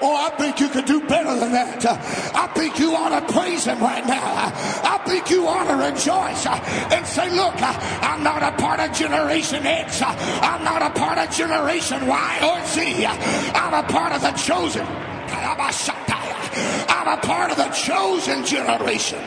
Oh, 0.00 0.14
I 0.14 0.30
think 0.36 0.60
you 0.60 0.68
could 0.68 0.84
do 0.84 1.00
better 1.00 1.34
than 1.38 1.52
that. 1.52 1.84
I 2.34 2.46
think 2.54 2.78
you 2.78 2.94
ought 2.94 3.18
to 3.18 3.32
praise 3.32 3.64
him 3.64 3.80
right 3.80 4.06
now. 4.06 4.52
I 4.84 5.02
think 5.04 5.28
you 5.28 5.46
ought 5.48 5.66
to 5.66 5.74
rejoice 5.74 6.46
and 6.46 7.06
say, 7.06 7.28
look, 7.34 7.54
I'm 7.58 8.22
not 8.22 8.42
a 8.42 8.52
part 8.62 8.78
of 8.78 8.92
Generation 8.92 9.66
X. 9.66 10.00
I'm 10.02 10.62
not 10.62 10.82
a 10.82 10.90
part 10.90 11.18
of 11.18 11.30
Generation 11.30 12.06
Y 12.06 12.38
or 12.42 12.66
Z. 12.66 13.06
I'm 13.06 13.74
a 13.74 13.82
part 13.88 14.12
of 14.12 14.20
the 14.22 14.32
chosen. 14.32 14.86
I'm 15.30 17.08
a 17.08 17.20
part 17.20 17.50
of 17.50 17.56
the 17.56 17.68
chosen 17.70 18.44
generation. 18.44 19.18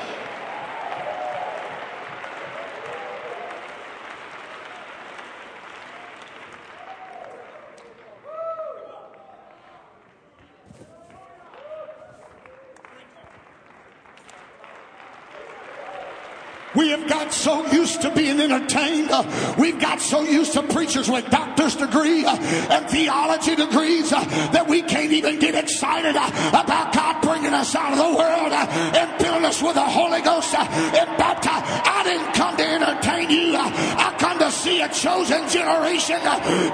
We 16.76 16.90
have 16.90 17.08
got 17.08 17.34
so 17.34 17.66
used 17.72 18.02
to 18.02 18.12
being 18.12 18.40
entertained. 18.40 19.12
We've 19.58 19.80
got 19.80 20.00
so 20.00 20.22
used 20.22 20.54
to 20.54 20.64
preachers 20.64 21.10
with 21.10 21.30
doctor's 21.30 21.76
degree 21.76 22.26
and 22.26 22.90
theology 22.90 23.56
degrees 23.56 24.10
that 24.12 24.66
we 24.68 24.82
can't 24.82 25.12
even 25.12 25.40
get 25.40 25.56
excited 25.56 26.16
about 26.16 26.94
God 26.94 27.22
bringing 27.22 27.54
us 27.54 27.76
out 27.76 27.92
of 27.92 27.98
the 27.98 28.18
world 28.18 28.54
and 28.54 29.22
filling 29.22 29.46
us 29.46 29.62
with 29.62 29.76
the 29.76 29.82
Holy 29.82 30.22
Ghost 30.22 30.54
and 30.56 31.18
baptize. 31.18 31.64
I 31.66 32.04
didn't 32.04 32.34
come 32.34 32.56
to 32.58 32.64
entertain 32.64 33.30
you. 33.30 33.56
I 33.58 34.16
come 34.18 34.40
to 34.40 34.52
see 34.52 34.82
a 34.82 34.90
chosen 34.90 35.48
generation 35.50 36.20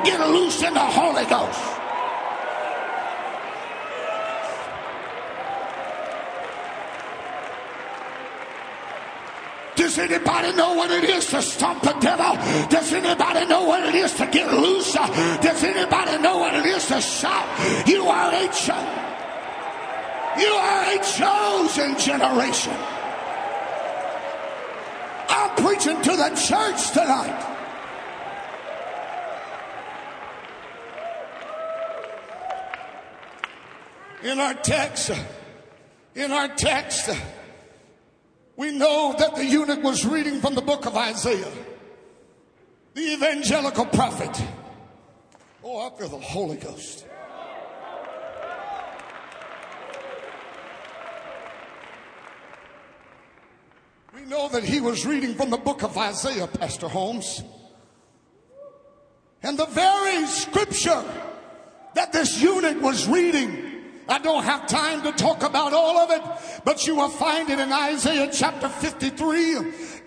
get 0.04 0.30
loose 0.30 0.62
in 0.62 0.74
the 0.74 0.80
Holy 0.80 1.26
Ghost. 1.26 1.87
Does 9.98 10.12
anybody 10.12 10.56
know 10.56 10.76
what 10.76 10.92
it 10.92 11.10
is 11.10 11.26
to 11.26 11.42
stomp 11.42 11.82
the 11.82 11.94
devil? 11.94 12.36
Does 12.70 12.94
anybody 12.94 13.48
know 13.48 13.64
what 13.64 13.82
it 13.82 13.96
is 13.96 14.14
to 14.14 14.28
get 14.28 14.54
loose? 14.54 14.94
Does 14.94 15.64
anybody 15.64 16.22
know 16.22 16.38
what 16.38 16.54
it 16.54 16.68
is 16.68 16.86
to 16.90 17.02
shout? 17.02 17.88
You 17.88 18.06
are 18.06 18.32
a 18.32 18.48
cho- 18.54 18.94
you 20.38 20.54
are 20.54 20.84
a 20.94 20.98
chosen 21.02 21.98
generation. 21.98 22.78
I'm 25.30 25.56
preaching 25.66 26.00
to 26.00 26.12
the 26.16 26.30
church 26.48 26.92
tonight. 26.92 27.56
In 34.22 34.40
our 34.40 34.54
text, 34.54 35.12
in 36.14 36.32
our 36.32 36.50
text, 36.50 37.10
we 38.58 38.72
know 38.72 39.16
that 39.18 39.36
the 39.36 39.46
eunuch 39.46 39.84
was 39.84 40.06
reading 40.06 40.42
from 40.42 40.56
the 40.56 40.62
book 40.62 40.88
of 40.88 40.98
Isaiah, 40.98 41.52
the 42.96 43.14
evangelical 43.14 43.86
prophet. 43.86 44.44
Oh, 45.64 45.88
I 45.88 45.98
feel 45.98 46.10
the 46.10 46.18
Holy 46.18 46.58
Ghost. 46.58 47.06
We 54.16 54.24
know 54.24 54.50
that 54.50 54.64
he 54.64 54.82
was 54.82 55.06
reading 55.06 55.36
from 55.36 55.52
the 55.52 55.58
book 55.58 55.84
of 55.84 55.96
Isaiah, 55.96 56.48
Pastor 56.48 56.88
Holmes. 56.88 57.44
And 59.44 59.60
the 59.60 59.68
very 59.68 60.26
scripture 60.26 61.04
that 61.94 62.12
this 62.12 62.42
eunuch 62.42 62.82
was 62.82 63.08
reading 63.08 63.67
I 64.10 64.20
don't 64.20 64.44
have 64.44 64.68
time 64.68 65.04
to 65.04 65.12
talk 65.12 65.44
about 65.44 65.74
all 65.74 65.98
of 65.98 66.12
it, 66.12 66.22
but 66.64 66.88
you 66.88 66.96
will 66.96 67.10
find 67.10 67.50
it 67.50 67.60
in 67.60 67.72
Isaiah 67.72 68.30
chapter 68.32 68.70
53. 68.70 69.58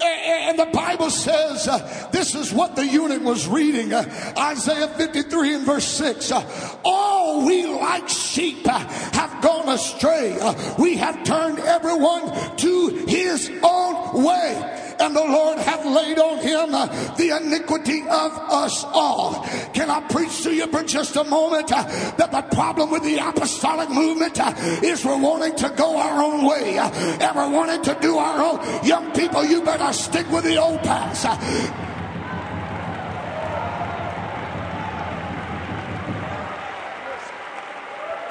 And 0.03 0.59
the 0.59 0.71
Bible 0.73 1.11
says 1.11 1.69
uh, 1.69 2.09
this 2.11 2.35
is 2.35 2.53
what 2.53 2.75
the 2.75 2.87
eunuch 2.87 3.23
was 3.23 3.47
reading 3.47 3.93
uh, 3.93 4.35
Isaiah 4.39 4.89
53 4.89 5.55
and 5.55 5.67
verse 5.67 5.85
6. 5.85 6.33
Uh, 6.33 6.79
all 6.85 7.45
we 7.45 7.67
like 7.67 8.09
sheep 8.09 8.67
uh, 8.67 8.79
have 8.79 9.43
gone 9.43 9.69
astray, 9.69 10.39
uh, 10.41 10.55
we 10.79 10.97
have 10.97 11.23
turned 11.25 11.59
everyone 11.59 12.57
to 12.57 13.05
his 13.07 13.51
own 13.63 14.25
way 14.25 14.81
and 15.01 15.17
the 15.17 15.25
Lord 15.25 15.59
hath 15.59 15.85
laid 15.85 16.19
him 16.65 16.71
the 17.17 17.37
iniquity 17.41 18.03
of 18.03 18.33
us 18.51 18.85
all. 18.85 19.45
Can 19.73 19.91
I 19.91 20.01
preach 20.09 20.43
to 20.43 20.55
you 20.55 20.67
for 20.67 20.83
just 20.83 21.17
a 21.17 21.25
moment 21.25 21.73
uh, 21.73 21.83
that 22.17 22.31
the 22.31 22.43
problem 22.55 22.91
with 22.91 23.03
the 23.03 23.17
apostolic 23.17 23.91
movement 23.91 24.39
uh, 24.41 24.53
is 24.83 25.05
we're 25.05 25.19
wanting 25.19 25.57
to 25.57 25.71
go 25.71 25.97
our 25.99 26.23
own 26.23 26.47
way 26.47 26.79
uh, 26.79 26.91
and 26.91 27.37
we're 27.37 27.51
wanting 27.51 27.83
to 27.83 27.97
do 28.01 28.19
our 28.19 28.41
own. 28.41 28.87
Young 28.87 29.13
people, 29.13 29.45
you 29.45 29.63
better 29.63 29.93
stick 29.93 30.31
with 30.31 30.45
the 30.45 30.57
old 30.57 30.81
paths. 30.81 31.27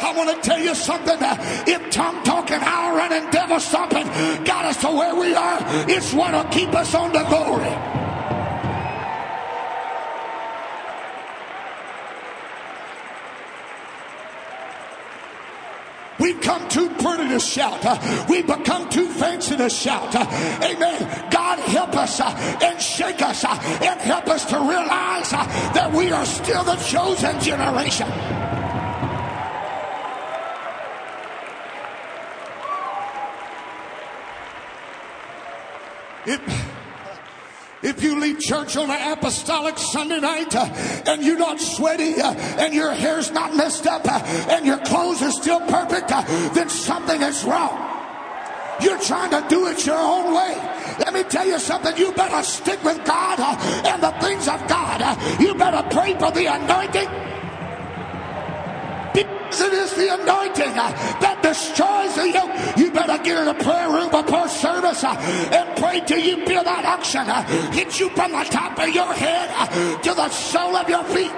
I 0.02 0.14
want 0.16 0.30
to 0.30 0.50
tell 0.50 0.60
you 0.60 0.74
something. 0.74 1.18
If 1.22 1.92
tongue 1.92 2.24
talking, 2.24 2.56
hour 2.56 2.98
running, 2.98 3.30
devil 3.30 3.60
stomping 3.60 4.08
got 4.44 4.66
us 4.66 4.78
to 4.82 4.88
where 4.88 5.16
we 5.16 5.36
are, 5.36 5.60
it's 5.88 6.14
what'll 6.14 6.46
keep 6.46 6.74
us 6.74 6.96
on 6.96 7.14
the 7.14 7.24
glory. 7.26 7.99
We've 16.30 16.42
come 16.42 16.70
too 16.70 16.88
pretty 16.90 17.28
to 17.30 17.40
shout. 17.40 17.84
Uh, 17.84 18.26
we've 18.30 18.46
become 18.46 18.88
too 18.92 19.08
fancy 19.08 19.58
to 19.58 19.68
shout. 19.68 20.14
Uh, 20.14 20.20
amen. 20.62 21.32
God 21.32 21.58
help 21.58 21.96
us 21.96 22.20
uh, 22.20 22.60
and 22.62 22.80
shake 22.80 23.20
us 23.24 23.44
and 23.44 24.00
help 24.00 24.28
us 24.28 24.46
to 24.46 24.60
realize 24.60 25.32
that 25.32 25.92
we 25.92 26.12
are 26.12 26.26
still 26.26 26.64
the 26.64 26.76
chosen 26.76 27.40
generation. 27.40 28.08
If, 36.28 36.79
if 37.82 38.04
you 38.04 38.20
leave 38.20 38.40
church 38.40 38.76
on 38.78 38.90
an 38.90 39.12
apostolic 39.12 39.78
Sunday 39.78 40.20
night 40.20 40.56
uh, 40.56 40.66
and 41.08 41.24
you're 41.24 41.38
not 41.38 41.60
sweaty 41.60 42.22
uh, 42.22 42.34
and 42.34 42.74
your 42.74 42.92
hair's 42.92 43.32
not 43.32 43.56
messed 43.56 43.88
up 43.88 44.02
uh, 44.06 44.20
and 44.52 44.66
your 44.66 44.80
clothes 44.80 45.22
are 45.22 45.32
still 45.32 45.60
perfect, 45.62 46.10
then 46.54 46.70
something 46.70 47.22
is 47.22 47.44
wrong. 47.44 47.86
You're 48.82 49.00
trying 49.00 49.32
to 49.32 49.46
do 49.50 49.68
it 49.68 49.86
your 49.86 49.98
own 49.98 50.34
way. 50.34 50.56
Let 51.00 51.14
me 51.14 51.24
tell 51.24 51.46
you 51.46 51.60
something. 51.60 51.98
You 51.98 52.14
better 52.14 52.42
stick 52.44 52.82
with 52.84 53.04
God 53.06 53.40
and 53.86 54.02
the 54.02 54.12
things 54.22 54.48
of 54.48 54.66
God. 54.68 55.40
You 55.40 55.54
better 55.56 55.88
pray 55.90 56.14
for 56.14 56.32
the 56.32 56.46
anointing. 56.46 57.29
It 59.16 59.74
is 59.74 59.94
the 59.96 60.14
anointing 60.14 60.78
uh, 60.78 60.92
that 61.20 61.42
destroys 61.42 62.16
the 62.16 62.30
yoke. 62.30 62.78
You 62.78 62.92
better 62.92 63.22
get 63.24 63.42
in 63.42 63.48
a 63.48 63.54
prayer 63.54 63.90
room 63.90 64.10
before 64.12 64.48
service 64.48 65.04
uh, 65.04 65.16
and 65.52 65.78
pray 65.78 66.02
till 66.06 66.20
you 66.20 66.46
feel 66.46 66.64
that 66.64 66.86
unction 66.86 67.28
uh, 67.28 67.44
hit 67.72 68.00
you 68.00 68.10
from 68.12 68.32
the 68.32 68.44
top 68.46 68.78
of 68.80 68.90
your 68.90 69.12
head 69.14 69.50
to 70.04 70.14
the 70.14 70.30
sole 70.30 70.76
of 70.76 70.88
your 70.88 71.04
feet. 71.06 71.32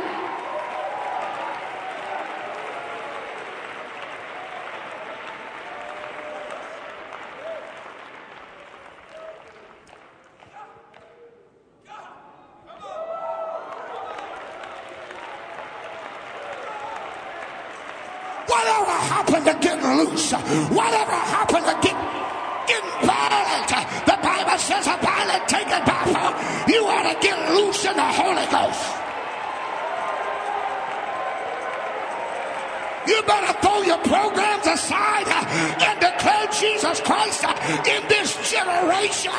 In 37.79 38.07
this 38.09 38.51
generation. 38.51 39.31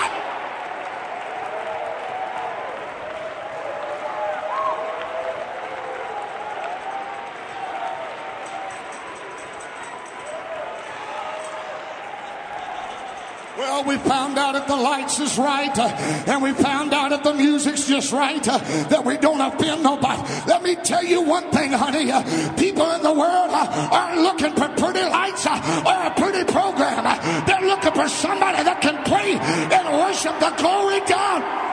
Well, 13.83 13.99
we 13.99 14.09
found 14.09 14.39
out 14.39 14.55
if 14.55 14.69
the 14.69 14.77
lights 14.77 15.19
is 15.19 15.37
right, 15.37 15.77
uh, 15.77 15.89
and 16.29 16.41
we 16.41 16.53
found 16.53 16.95
out 16.95 17.11
if 17.11 17.25
the 17.25 17.35
music's 17.35 17.89
just 17.89 18.13
right, 18.13 18.47
uh, 18.47 18.59
that 18.91 19.05
we 19.05 19.17
don't 19.17 19.41
offend 19.41 19.83
nobody. 19.83 20.23
Let 20.47 20.63
me 20.63 20.77
tell 20.77 21.03
you 21.03 21.23
one 21.23 21.51
thing, 21.51 21.73
honey. 21.73 22.13
Uh, 22.13 22.23
people 22.55 22.89
in 22.93 23.03
the 23.03 23.13
world 23.13 23.51
aren't 23.51 24.21
looking 24.21 24.55
for 24.55 24.69
pretty 24.79 25.03
lights 25.03 25.47
or 25.47 25.99
a 25.99 26.13
pretty 26.15 26.45
program. 26.45 27.03
They're 27.45 27.67
looking 27.67 27.93
for 27.93 28.09
somebody 28.09 28.63
that 28.63 28.81
can 28.83 29.03
pray 29.03 29.35
and 29.35 29.99
worship 29.99 30.39
the 30.39 30.51
glory 30.63 31.01
God. 31.09 31.72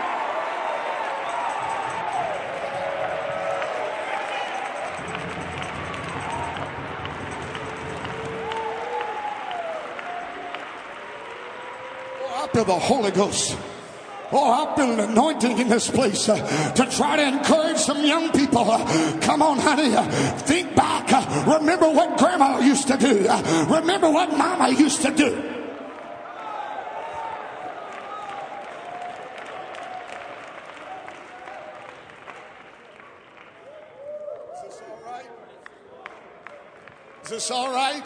of 12.60 12.68
the 12.68 12.78
Holy 12.78 13.12
Ghost. 13.12 13.58
Oh, 14.32 14.52
I've 14.52 14.76
been 14.76 15.00
anointing 15.00 15.58
in 15.58 15.70
this 15.70 15.90
place 15.90 16.30
uh, 16.30 16.38
to 16.74 16.86
try 16.86 17.16
to 17.16 17.24
encourage 17.28 17.78
some 17.78 18.06
young 18.06 18.32
people. 18.32 18.70
Uh, 18.70 19.20
come 19.22 19.42
on, 19.42 19.58
honey, 19.58 19.96
uh, 19.96 20.04
think 20.40 20.76
back. 20.76 21.12
Uh, 21.12 21.58
remember 21.60 21.90
what 21.90 22.18
grandma 22.20 22.60
used 22.60 22.88
to 22.90 22.98
do. 22.98 23.26
Uh, 23.28 23.66
remember 23.82 24.10
what 24.12 24.38
mama 24.38 24.70
used 24.70 25.02
to 25.02 25.12
do. 25.12 25.26
Is 34.54 34.62
this 34.64 34.82
all 34.82 35.02
right? 35.04 35.26
Is 37.24 37.30
this 37.30 37.52
all 37.52 37.72
right? 37.74 38.04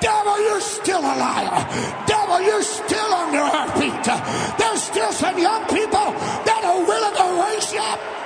Devil, 0.00 0.40
you're 0.40 0.60
still 0.60 1.00
a 1.00 1.14
liar. 1.18 2.06
Devil, 2.06 2.40
you're 2.42 2.62
still 2.62 3.12
under 3.14 3.38
our 3.38 3.68
feet. 3.80 4.04
There's 4.58 4.82
still 4.82 5.12
some 5.12 5.38
young 5.38 5.64
people 5.66 6.12
that 6.46 6.62
are 6.64 6.80
willing 6.86 7.14
to 7.16 7.26
raise 7.44 7.74
up. 7.74 8.17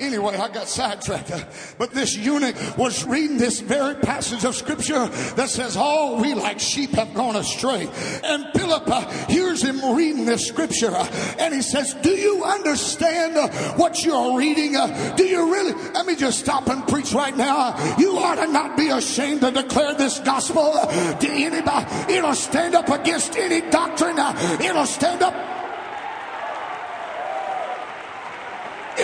Anyway, 0.00 0.36
I 0.36 0.48
got 0.48 0.68
sidetracked. 0.68 1.32
But 1.78 1.90
this 1.92 2.16
eunuch 2.16 2.56
was 2.76 3.04
reading 3.04 3.38
this 3.38 3.60
very 3.60 3.94
passage 3.96 4.44
of 4.44 4.54
scripture 4.54 5.06
that 5.36 5.48
says, 5.48 5.76
All 5.76 6.20
we 6.20 6.34
like 6.34 6.60
sheep 6.60 6.90
have 6.90 7.14
gone 7.14 7.36
astray. 7.36 7.88
And 8.24 8.46
Philip 8.54 8.88
hears 9.28 9.62
him 9.62 9.94
reading 9.94 10.24
this 10.24 10.46
scripture 10.46 10.94
and 11.38 11.54
he 11.54 11.62
says, 11.62 11.94
Do 12.02 12.10
you 12.10 12.44
understand 12.44 13.36
what 13.78 14.04
you're 14.04 14.36
reading? 14.36 14.72
Do 15.16 15.24
you 15.24 15.52
really? 15.52 15.72
Let 15.92 16.06
me 16.06 16.16
just 16.16 16.40
stop 16.40 16.68
and 16.68 16.86
preach 16.86 17.12
right 17.12 17.36
now. 17.36 17.96
You 17.96 18.18
ought 18.18 18.36
to 18.36 18.46
not 18.46 18.76
be 18.76 18.88
ashamed 18.88 19.40
to 19.42 19.50
declare 19.50 19.94
this 19.94 20.18
gospel 20.20 20.72
to 20.72 21.28
anybody. 21.30 22.12
It'll 22.12 22.34
stand 22.34 22.74
up 22.74 22.88
against 22.88 23.36
any 23.36 23.68
doctrine, 23.70 24.18
it'll 24.60 24.86
stand 24.86 25.22
up 25.22 25.34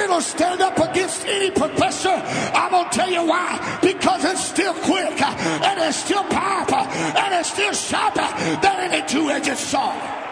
It'll 0.04 0.20
stand 0.20 0.60
up 0.60 0.78
against 0.78 1.26
any 1.26 1.50
professor. 1.50 2.10
I'm 2.10 2.70
going 2.70 2.84
to 2.84 2.90
tell 2.90 3.10
you 3.10 3.24
why. 3.24 3.78
Because 3.80 4.22
it's 4.24 4.44
still 4.44 4.74
quick 4.74 5.20
and 5.22 5.80
it's 5.80 5.96
still 5.96 6.24
powerful 6.24 6.78
and 6.78 7.34
it's 7.34 7.50
still 7.50 7.72
sharper 7.72 8.28
than 8.60 8.92
any 8.92 9.06
two 9.08 9.30
edged 9.30 9.56
sword. 9.56 10.23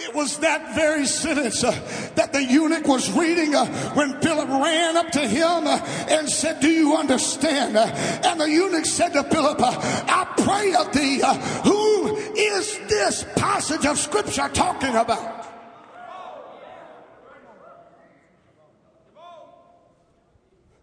It 0.00 0.14
was 0.14 0.38
that 0.38 0.76
very 0.76 1.06
sentence 1.06 1.64
uh, 1.64 1.72
that 2.14 2.32
the 2.32 2.44
eunuch 2.44 2.86
was 2.86 3.10
reading 3.10 3.54
uh, 3.54 3.66
when 3.94 4.20
Philip 4.20 4.48
ran 4.48 4.96
up 4.96 5.10
to 5.10 5.26
him 5.26 5.66
uh, 5.66 5.84
and 6.08 6.30
said, 6.30 6.60
Do 6.60 6.68
you 6.68 6.96
understand? 6.96 7.76
Uh, 7.76 7.86
and 8.24 8.40
the 8.40 8.48
eunuch 8.48 8.86
said 8.86 9.12
to 9.14 9.24
Philip, 9.24 9.60
uh, 9.60 9.72
I 9.72 10.34
pray 10.38 10.74
of 10.74 10.92
thee, 10.92 11.20
uh, 11.20 11.34
who 11.62 12.16
is 12.36 12.78
this 12.88 13.24
passage 13.36 13.84
of 13.86 13.98
scripture 13.98 14.48
talking 14.48 14.94
about? 14.94 15.46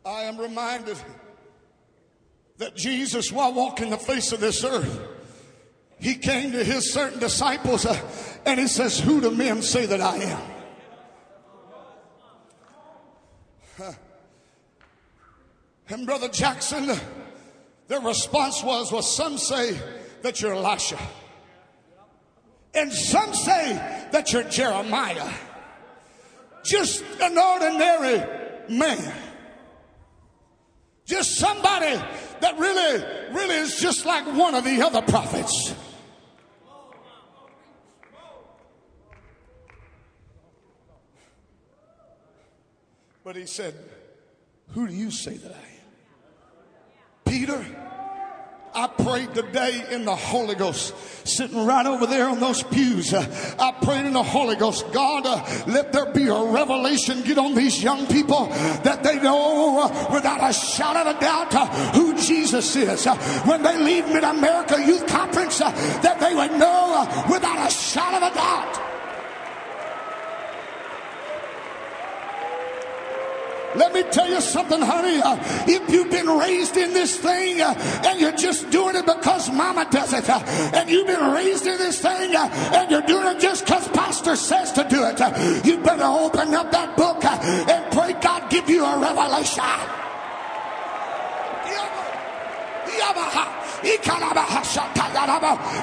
I 0.05 0.23
am 0.23 0.37
reminded 0.37 0.97
that 2.57 2.75
Jesus, 2.75 3.31
while 3.31 3.53
walking 3.53 3.89
the 3.89 3.97
face 3.97 4.33
of 4.33 4.41
this 4.41 4.63
earth, 4.63 5.14
he 6.05 6.13
came 6.13 6.51
to 6.51 6.63
his 6.63 6.93
certain 6.93 7.17
disciples 7.17 7.83
uh, 7.83 7.99
and 8.45 8.59
he 8.59 8.67
says, 8.67 8.99
Who 8.99 9.21
do 9.21 9.31
men 9.31 9.63
say 9.63 9.87
that 9.87 9.99
I 9.99 10.17
am? 10.17 10.41
Huh. 13.75 13.91
And 15.89 16.05
Brother 16.05 16.29
Jackson, 16.29 16.95
their 17.87 18.01
response 18.01 18.61
was, 18.61 18.91
Well, 18.91 19.01
some 19.01 19.39
say 19.39 19.79
that 20.21 20.39
you're 20.41 20.53
Elisha, 20.53 20.99
and 22.75 22.93
some 22.93 23.33
say 23.33 23.73
that 24.11 24.31
you're 24.31 24.43
Jeremiah. 24.43 25.33
Just 26.63 27.03
an 27.19 27.35
ordinary 27.35 28.23
man. 28.69 29.13
Just 31.07 31.37
somebody 31.37 31.95
that 32.41 32.59
really, 32.59 33.33
really 33.33 33.55
is 33.55 33.79
just 33.79 34.05
like 34.05 34.27
one 34.37 34.53
of 34.53 34.63
the 34.63 34.83
other 34.83 35.01
prophets. 35.01 35.73
But 43.25 43.35
he 43.35 43.47
said, 43.47 43.73
Who 44.73 44.87
do 44.87 44.93
you 44.93 45.09
say 45.09 45.33
that 45.33 45.51
I 45.51 45.55
am? 45.55 45.65
Peter, 47.25 47.65
I 48.71 48.85
prayed 48.85 49.33
today 49.33 49.83
in 49.89 50.05
the 50.05 50.15
Holy 50.15 50.53
Ghost, 50.53 50.93
sitting 51.27 51.65
right 51.65 51.87
over 51.87 52.05
there 52.05 52.29
on 52.29 52.39
those 52.39 52.61
pews. 52.61 53.15
Uh, 53.15 53.55
I 53.57 53.71
prayed 53.83 54.05
in 54.05 54.13
the 54.13 54.21
Holy 54.21 54.55
Ghost, 54.55 54.85
God, 54.93 55.25
uh, 55.25 55.43
let 55.65 55.91
there 55.91 56.13
be 56.13 56.27
a 56.27 56.43
revelation 56.43 57.23
get 57.23 57.39
on 57.39 57.55
these 57.55 57.81
young 57.81 58.05
people 58.05 58.45
that 58.45 59.01
they 59.01 59.19
know 59.19 59.81
uh, 59.81 60.13
without 60.13 60.47
a 60.47 60.53
shot 60.53 60.95
of 60.95 61.15
a 61.15 61.19
doubt 61.19 61.55
uh, 61.55 61.65
who 61.93 62.15
Jesus 62.15 62.75
is. 62.75 63.07
Uh, 63.07 63.15
when 63.45 63.63
they 63.63 63.75
leave 63.81 64.07
Mid 64.09 64.23
America 64.23 64.79
Youth 64.85 65.07
Conference, 65.07 65.59
uh, 65.61 65.71
that 66.03 66.19
they 66.19 66.35
would 66.35 66.51
know 66.59 67.25
without 67.27 67.67
a 67.67 67.71
shot 67.71 68.21
of 68.21 68.31
a 68.31 68.35
doubt. 68.35 68.94
Let 73.77 73.93
me 73.93 74.03
tell 74.03 74.27
you 74.27 74.41
something, 74.41 74.81
honey. 74.81 75.21
Uh, 75.21 75.37
if 75.67 75.89
you've 75.89 76.09
been 76.09 76.27
raised 76.27 76.77
in 76.77 76.93
this 76.93 77.17
thing 77.17 77.61
uh, 77.61 77.73
and 78.05 78.19
you're 78.19 78.35
just 78.35 78.69
doing 78.69 78.95
it 78.95 79.05
because 79.05 79.51
mama 79.51 79.87
does 79.91 80.13
it, 80.13 80.29
uh, 80.29 80.39
and 80.73 80.89
you've 80.89 81.07
been 81.07 81.31
raised 81.33 81.65
in 81.67 81.77
this 81.77 82.01
thing 82.01 82.35
uh, 82.35 82.49
and 82.73 82.89
you're 82.89 83.01
doing 83.01 83.27
it 83.27 83.39
just 83.39 83.65
because 83.65 83.87
pastor 83.89 84.35
says 84.35 84.71
to 84.73 84.83
do 84.89 85.03
it, 85.05 85.19
uh, 85.19 85.61
you 85.63 85.77
better 85.79 86.03
open 86.03 86.53
up 86.53 86.71
that 86.71 86.95
book 86.95 87.23
uh, 87.23 87.37
and 87.71 87.91
pray 87.91 88.13
God 88.21 88.49
give 88.49 88.69
you 88.69 88.85
a 88.85 88.99
revelation. 88.99 89.63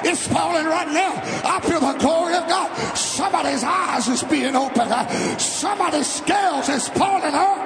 It's 0.05 0.27
falling 0.27 0.65
right 0.65 0.87
now. 0.91 1.13
I 1.45 1.59
feel 1.61 1.79
the 1.79 1.93
glory 1.99 2.35
of 2.35 2.47
God. 2.47 2.97
Somebody's 2.97 3.63
eyes 3.63 4.07
is 4.07 4.23
being 4.23 4.55
opened. 4.55 4.91
Somebody's 5.39 6.07
scales 6.07 6.69
is 6.69 6.89
falling 6.89 7.33
off. 7.33 7.62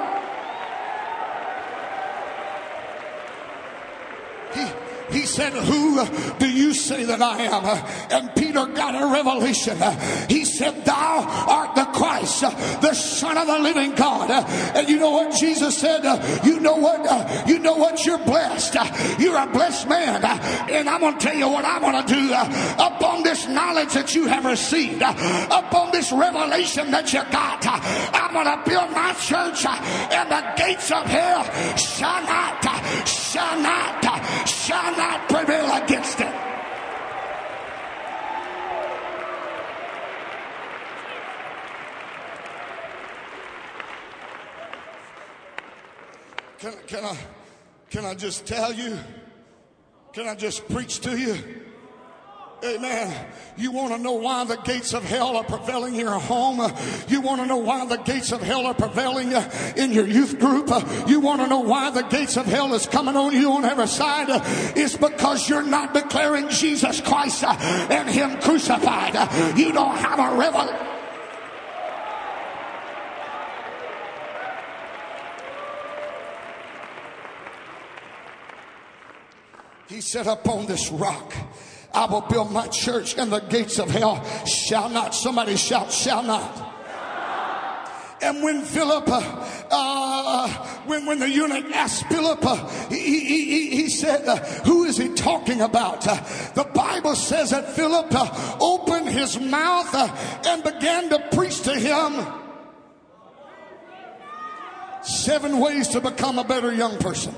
He 5.10 5.26
said, 5.26 5.52
Who 5.52 6.04
do 6.38 6.48
you 6.50 6.74
say 6.74 7.04
that 7.04 7.22
I 7.22 7.42
am? 7.42 7.64
And 8.10 8.34
Peter 8.34 8.66
got 8.66 8.94
a 8.94 9.12
revelation. 9.12 9.78
He 10.28 10.44
said, 10.44 10.84
Thou 10.84 11.24
art 11.48 11.74
the 11.74 11.84
Christ, 11.84 12.40
the 12.80 12.94
Son 12.94 13.36
of 13.36 13.46
the 13.46 13.58
living 13.58 13.94
God. 13.94 14.30
And 14.30 14.88
you 14.88 14.98
know 14.98 15.10
what 15.10 15.34
Jesus 15.34 15.78
said? 15.78 16.04
You 16.44 16.60
know 16.60 16.76
what? 16.76 17.48
You 17.48 17.58
know 17.58 17.76
what? 17.76 18.04
You're 18.04 18.18
blessed. 18.18 18.76
You're 19.18 19.38
a 19.38 19.46
blessed 19.46 19.88
man. 19.88 20.24
And 20.24 20.88
I'm 20.88 21.00
going 21.00 21.18
to 21.18 21.20
tell 21.20 21.36
you 21.36 21.48
what 21.48 21.64
I'm 21.64 21.80
going 21.80 22.04
to 22.04 22.14
do 22.14 22.32
upon 22.32 23.22
this 23.22 23.48
knowledge 23.48 23.94
that 23.94 24.14
you 24.14 24.26
have 24.26 24.44
received, 24.44 25.02
upon 25.02 25.90
this 25.92 26.12
revelation 26.12 26.90
that 26.90 27.12
you 27.12 27.22
got. 27.30 27.66
I'm 27.66 28.32
going 28.32 28.46
to 28.46 28.70
build 28.70 28.90
my 28.92 29.12
church, 29.14 29.64
and 29.66 30.30
the 30.30 30.44
gates 30.56 30.90
of 30.90 31.04
hell 31.06 31.44
shall 31.76 32.22
not, 32.22 32.62
shall 33.30 33.60
not, 33.60 34.48
shall 34.48 34.96
not 34.96 35.28
prevail 35.28 35.82
against 35.82 36.20
it. 36.20 36.34
Can, 46.58 46.72
can 46.86 47.04
I 47.04 47.16
can 47.90 48.04
I 48.04 48.14
just 48.14 48.46
tell 48.46 48.72
you? 48.72 48.98
Can 50.12 50.26
I 50.26 50.34
just 50.34 50.68
preach 50.68 51.00
to 51.00 51.16
you? 51.16 51.36
Amen. 52.64 53.26
You 53.56 53.70
want 53.70 53.92
to 53.94 53.98
know 53.98 54.14
why 54.14 54.44
the 54.44 54.56
gates 54.56 54.92
of 54.92 55.04
hell 55.04 55.36
are 55.36 55.44
prevailing 55.44 55.94
in 55.94 56.00
your 56.00 56.18
home? 56.18 56.60
You 57.08 57.20
want 57.20 57.40
to 57.40 57.46
know 57.46 57.58
why 57.58 57.86
the 57.86 57.98
gates 57.98 58.32
of 58.32 58.42
hell 58.42 58.66
are 58.66 58.74
prevailing 58.74 59.32
in 59.76 59.92
your 59.92 60.06
youth 60.06 60.40
group? 60.40 60.68
You 61.08 61.20
want 61.20 61.40
to 61.40 61.46
know 61.46 61.60
why 61.60 61.90
the 61.90 62.02
gates 62.02 62.36
of 62.36 62.46
hell 62.46 62.74
is 62.74 62.86
coming 62.86 63.16
on 63.16 63.32
you 63.32 63.52
on 63.52 63.64
every 63.64 63.86
side? 63.86 64.26
It's 64.76 64.96
because 64.96 65.48
you're 65.48 65.62
not 65.62 65.94
declaring 65.94 66.48
Jesus 66.48 67.00
Christ 67.00 67.44
and 67.44 68.08
Him 68.08 68.40
crucified. 68.40 69.14
You 69.56 69.72
don't 69.72 69.96
have 69.96 70.18
a 70.18 70.36
revelation. 70.36 70.88
He 79.88 80.00
said, 80.02 80.26
Upon 80.26 80.66
this 80.66 80.90
rock, 80.90 81.32
I 81.98 82.06
will 82.06 82.20
build 82.20 82.52
my 82.52 82.68
church, 82.68 83.18
and 83.18 83.32
the 83.32 83.40
gates 83.40 83.80
of 83.80 83.90
hell 83.90 84.24
shall 84.44 84.88
not. 84.88 85.16
Somebody 85.16 85.56
shout, 85.56 85.90
shall 85.90 86.22
not. 86.22 86.66
And 88.22 88.40
when 88.40 88.62
Philip, 88.62 89.04
uh, 89.08 90.48
when, 90.86 91.06
when 91.06 91.18
the 91.18 91.28
eunuch 91.28 91.64
asked 91.74 92.06
Philip, 92.06 92.38
uh, 92.44 92.68
he, 92.88 93.18
he, 93.18 93.70
he, 93.70 93.88
said, 93.88 94.26
uh, 94.26 94.36
Who 94.64 94.84
is 94.84 94.96
he 94.96 95.08
talking 95.14 95.60
about? 95.60 96.06
Uh, 96.06 96.14
the 96.54 96.70
Bible 96.72 97.16
says 97.16 97.50
that 97.50 97.72
Philip 97.72 98.06
opened 98.60 99.08
his 99.08 99.40
mouth 99.40 99.92
uh, 99.92 100.08
and 100.46 100.62
began 100.62 101.08
to 101.10 101.18
preach 101.32 101.62
to 101.62 101.74
him 101.74 102.24
seven 105.02 105.58
ways 105.58 105.88
to 105.88 106.00
become 106.00 106.38
a 106.38 106.44
better 106.44 106.72
young 106.72 106.96
person. 106.98 107.34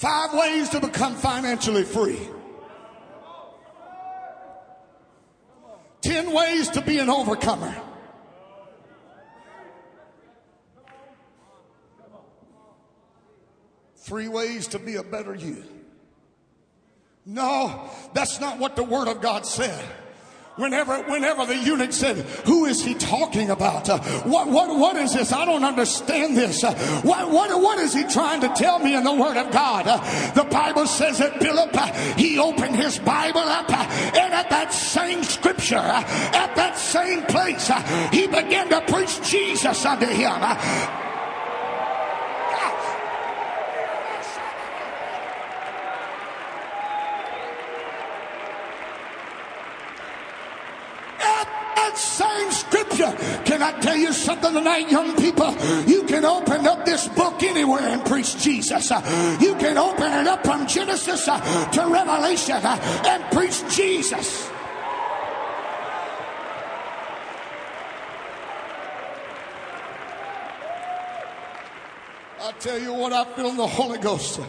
Five 0.00 0.32
ways 0.32 0.70
to 0.70 0.80
become 0.80 1.14
financially 1.14 1.84
free. 1.84 2.18
Ten 6.00 6.32
ways 6.32 6.70
to 6.70 6.80
be 6.80 6.98
an 7.00 7.10
overcomer. 7.10 7.76
Three 13.96 14.28
ways 14.28 14.68
to 14.68 14.78
be 14.78 14.96
a 14.96 15.02
better 15.02 15.34
you. 15.34 15.64
No, 17.26 17.90
that's 18.14 18.40
not 18.40 18.58
what 18.58 18.76
the 18.76 18.84
Word 18.84 19.06
of 19.06 19.20
God 19.20 19.44
said. 19.44 19.84
Whenever, 20.56 21.02
whenever 21.04 21.46
the 21.46 21.56
eunuch 21.56 21.92
said, 21.92 22.16
Who 22.44 22.64
is 22.64 22.84
he 22.84 22.94
talking 22.94 23.50
about? 23.50 23.88
Uh, 23.88 24.00
what, 24.24 24.48
what, 24.48 24.76
what 24.76 24.96
is 24.96 25.14
this? 25.14 25.32
I 25.32 25.44
don't 25.44 25.64
understand 25.64 26.36
this. 26.36 26.64
Uh, 26.64 26.74
what, 27.02 27.30
what, 27.30 27.50
what 27.60 27.78
is 27.78 27.94
he 27.94 28.04
trying 28.04 28.40
to 28.40 28.48
tell 28.48 28.78
me 28.80 28.94
in 28.94 29.04
the 29.04 29.12
Word 29.12 29.36
of 29.36 29.52
God? 29.52 29.86
Uh, 29.86 30.32
the 30.32 30.44
Bible 30.44 30.86
says 30.86 31.18
that 31.18 31.40
Philip, 31.40 31.70
uh, 31.72 31.92
he 32.16 32.38
opened 32.38 32.76
his 32.76 32.98
Bible 32.98 33.40
up, 33.40 33.70
uh, 33.70 33.86
and 34.18 34.34
at 34.34 34.50
that 34.50 34.72
same 34.72 35.22
scripture, 35.22 35.78
uh, 35.78 36.02
at 36.34 36.54
that 36.56 36.76
same 36.76 37.22
place, 37.22 37.70
he 38.12 38.26
began 38.26 38.68
to 38.70 38.80
preach 38.92 39.22
Jesus 39.22 39.86
unto 39.86 40.06
him. 40.06 40.40
that 51.90 51.98
same 51.98 52.50
scripture. 52.50 52.89
Can 53.44 53.62
I 53.62 53.78
tell 53.80 53.96
you 53.96 54.12
something 54.12 54.52
tonight, 54.52 54.90
young 54.90 55.16
people? 55.16 55.50
You 55.86 56.04
can 56.04 56.24
open 56.24 56.66
up 56.66 56.84
this 56.84 57.08
book 57.08 57.42
anywhere 57.42 57.80
and 57.80 58.04
preach 58.04 58.36
Jesus. 58.38 58.90
You 59.40 59.54
can 59.56 59.78
open 59.78 60.12
it 60.12 60.26
up 60.26 60.44
from 60.44 60.66
Genesis 60.66 61.26
uh, 61.28 61.70
to 61.70 61.86
Revelation 61.86 62.56
uh, 62.56 63.04
and 63.06 63.24
preach 63.32 63.62
Jesus. 63.74 64.50
I 72.42 72.52
tell 72.58 72.78
you 72.78 72.92
what, 72.94 73.12
I 73.12 73.24
feel 73.36 73.48
in 73.48 73.56
the 73.56 73.66
Holy 73.66 73.98
Ghost. 73.98 74.40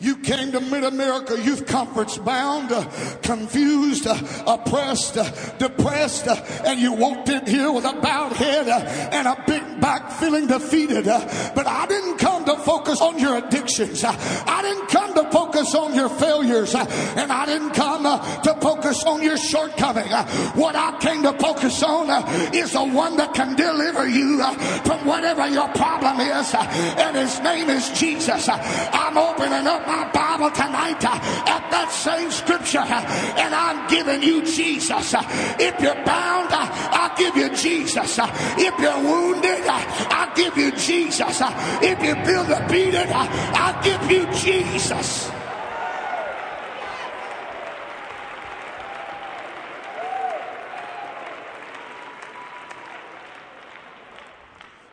You 0.00 0.16
came 0.18 0.52
to 0.52 0.60
Mid 0.60 0.84
America 0.84 1.40
Youth 1.42 1.66
Conference 1.66 2.18
bound, 2.18 2.70
uh, 2.70 2.84
confused, 3.22 4.06
uh, 4.06 4.16
oppressed, 4.46 5.16
uh, 5.16 5.28
depressed, 5.58 6.28
uh, 6.28 6.36
and 6.64 6.78
you 6.78 6.92
walked 6.92 7.28
in 7.28 7.44
here 7.46 7.72
with 7.72 7.84
a 7.84 7.94
bowed 7.94 8.32
head 8.34 8.68
uh, 8.68 8.78
and 9.12 9.26
a 9.26 9.42
big 9.44 9.80
back 9.80 10.12
feeling 10.12 10.46
defeated. 10.46 11.08
Uh, 11.08 11.18
but 11.54 11.66
I 11.66 11.86
didn't 11.86 12.18
come 12.18 12.44
to 12.44 12.56
focus 12.58 13.00
on 13.00 13.18
your 13.18 13.38
addictions. 13.38 14.04
I 14.04 14.62
didn't 14.62 14.88
come 14.88 15.14
to 15.14 15.28
focus 15.32 15.47
on 15.74 15.94
your 15.94 16.08
failures. 16.08 16.74
Uh, 16.74 16.86
and 17.16 17.32
I 17.32 17.46
didn't 17.46 17.72
come 17.72 18.06
uh, 18.06 18.18
to 18.42 18.54
focus 18.60 19.04
on 19.04 19.22
your 19.22 19.36
shortcoming. 19.36 20.12
Uh, 20.12 20.24
what 20.52 20.76
I 20.76 20.98
came 21.00 21.22
to 21.22 21.32
focus 21.34 21.82
on 21.82 22.08
is 22.54 22.72
the 22.72 22.84
one 22.84 23.16
that 23.16 23.34
can 23.34 23.56
deliver 23.56 24.06
you 24.08 24.38
from 24.84 25.06
whatever 25.06 25.48
your 25.48 25.68
problem 25.68 26.20
is. 26.20 26.54
and 26.54 27.16
his 27.16 27.40
name 27.40 27.68
is 27.70 27.88
Jesus. 27.98 28.48
I'm 28.48 29.18
opening 29.18 29.66
up 29.66 29.86
my 29.86 30.10
Bible 30.12 30.50
tonight 30.50 31.04
uh, 31.04 31.18
at 31.48 31.70
that 31.70 31.90
same 31.90 32.30
scripture 32.30 32.78
uh, 32.78 33.04
and 33.38 33.54
I'm 33.54 33.88
giving 33.88 34.22
you 34.22 34.44
Jesus. 34.44 35.14
Uh, 35.14 35.22
if 35.58 35.80
you're 35.80 36.04
bound, 36.04 36.48
I'll 36.50 37.16
give 37.16 37.36
you 37.36 37.48
Jesus. 37.56 38.18
If 38.20 38.78
you're 38.78 39.02
wounded, 39.02 39.66
I'll 39.66 40.34
give 40.34 40.56
you 40.56 40.72
Jesus. 40.72 41.40
If 41.82 42.02
you 42.02 42.14
feel 42.24 42.44
defeated, 42.44 43.08
I'll 43.10 43.82
give 43.82 44.10
you 44.10 44.26
Jesus. 44.32 45.30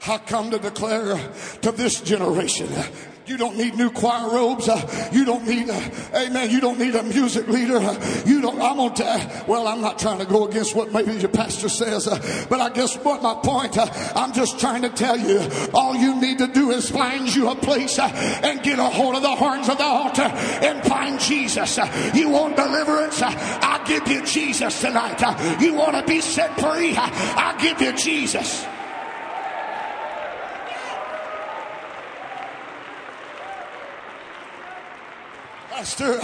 I 0.08 0.20
come 0.20 0.52
to 0.52 0.60
declare 0.60 1.18
to 1.62 1.72
this 1.72 2.02
generation 2.02 2.68
you 3.28 3.38
don't 3.38 3.58
need 3.58 3.76
new 3.76 3.90
choir 3.90 4.30
robes. 4.30 4.68
You 5.12 5.26
don't 5.26 5.48
need, 5.48 5.70
amen. 5.70 6.50
You 6.52 6.62
don't 6.62 6.78
need 6.78 6.96
a 6.96 7.04
music 7.04 7.48
leader. 7.48 7.80
You 8.26 8.42
don't, 8.42 8.62
I'm 8.62 8.80
on, 8.80 8.94
to, 8.96 9.46
well, 9.48 9.68
I'm 9.68 9.82
not 9.82 9.98
trying 9.98 10.20
to 10.20 10.26
go 10.26 10.48
against 10.48 10.76
what 10.76 10.92
maybe 10.94 11.14
your 11.14 11.30
pastor 11.30 11.70
says, 11.70 12.06
but 12.50 12.60
I 12.60 12.70
guess 12.70 12.96
what 12.98 13.24
my 13.24 13.34
point, 13.36 13.78
I'm 14.16 14.34
just 14.34 14.60
trying 14.60 14.84
to 14.84 14.90
tell 14.90 15.18
you, 15.18 15.42
all 15.74 15.96
you 15.96 16.20
need 16.22 16.38
to 16.40 16.48
do 16.48 16.72
is 16.72 16.90
find 16.90 17.34
you 17.34 17.50
a 17.50 17.56
place 17.56 17.98
and 17.98 18.62
get 18.62 18.80
a 18.80 18.84
hold 18.84 19.16
of 19.16 19.24
the 19.24 19.36
horns 19.36 19.70
of 19.70 19.78
the 19.78 19.84
altar 19.84 20.22
and 20.22 20.84
find 20.86 21.20
Jesus. 21.20 21.80
you 22.14 22.30
want 22.30 22.56
deliverance? 22.56 23.22
I'll 23.24 23.86
give 23.86 24.08
you 24.08 24.24
Jesus 24.26 24.82
tonight. 24.82 25.60
you 25.62 25.74
want 25.74 25.96
to 25.96 26.04
be 26.06 26.22
set 26.22 26.60
free? 26.60 26.94
I'll 26.96 27.60
give 27.60 27.82
you 27.82 27.94
Jesus. 27.94 28.66
Pastor, 35.86 36.18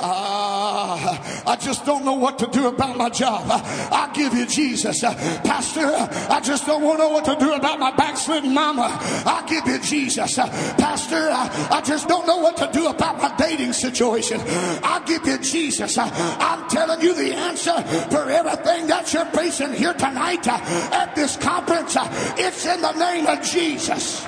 uh, 0.00 1.42
I 1.46 1.56
just 1.60 1.86
don't 1.86 2.04
know 2.04 2.14
what 2.14 2.36
to 2.40 2.48
do 2.48 2.66
about 2.66 2.96
my 2.96 3.08
job. 3.08 3.44
I'll 3.46 4.12
give 4.12 4.34
you 4.34 4.44
Jesus. 4.44 5.02
Pastor, 5.02 5.86
I 5.86 6.40
just 6.42 6.66
don't 6.66 6.82
know 6.82 7.10
what 7.10 7.24
to 7.26 7.36
do 7.36 7.52
about 7.52 7.78
my 7.78 7.92
backslidden 7.94 8.52
mama. 8.52 8.88
I'll 9.24 9.46
give 9.46 9.68
you 9.68 9.78
Jesus. 9.78 10.34
Pastor, 10.34 11.28
I 11.30 11.80
just 11.86 12.08
don't 12.08 12.26
know 12.26 12.38
what 12.38 12.56
to 12.56 12.68
do 12.72 12.88
about 12.88 13.18
my 13.22 13.32
dating 13.36 13.72
situation. 13.72 14.40
I'll 14.82 15.04
give 15.04 15.24
you 15.24 15.38
Jesus. 15.38 15.96
I'm 15.96 16.68
telling 16.68 17.00
you 17.00 17.14
the 17.14 17.36
answer 17.36 17.80
for 18.10 18.28
everything 18.28 18.88
that 18.88 19.12
you're 19.14 19.26
facing 19.26 19.74
here 19.74 19.94
tonight 19.94 20.44
at 20.48 21.14
this 21.14 21.36
conference. 21.36 21.96
It's 22.36 22.66
in 22.66 22.80
the 22.80 22.92
name 22.94 23.28
of 23.28 23.40
Jesus. 23.42 24.26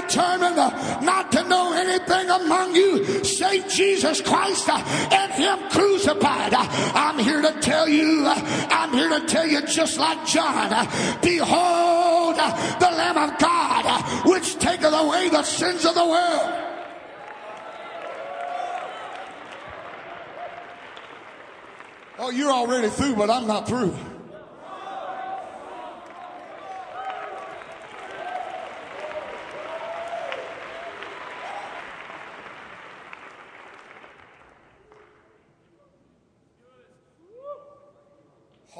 Determined 0.00 0.58
uh, 0.58 1.00
not 1.00 1.32
to 1.32 1.42
know 1.48 1.72
anything 1.72 2.30
among 2.30 2.74
you 2.74 3.24
save 3.24 3.68
Jesus 3.68 4.20
Christ 4.20 4.68
uh, 4.68 4.82
and 5.12 5.32
Him 5.32 5.70
crucified. 5.70 6.54
Uh, 6.54 6.66
I'm 6.94 7.18
here 7.18 7.42
to 7.42 7.52
tell 7.60 7.88
you, 7.88 8.26
I'm 8.26 8.92
here 8.92 9.08
to 9.08 9.26
tell 9.26 9.46
you 9.46 9.62
just 9.66 9.98
like 9.98 10.26
John, 10.26 10.70
behold 11.22 12.36
the 12.36 12.90
Lamb 12.90 13.16
of 13.16 13.38
God 13.38 14.26
which 14.26 14.58
taketh 14.58 14.92
away 14.92 15.28
the 15.28 15.42
sins 15.42 15.84
of 15.84 15.94
the 15.94 16.06
world. 16.06 16.66
Oh, 22.18 22.30
you're 22.30 22.52
already 22.52 22.88
through, 22.88 23.16
but 23.16 23.30
I'm 23.30 23.46
not 23.46 23.66
through. 23.66 23.96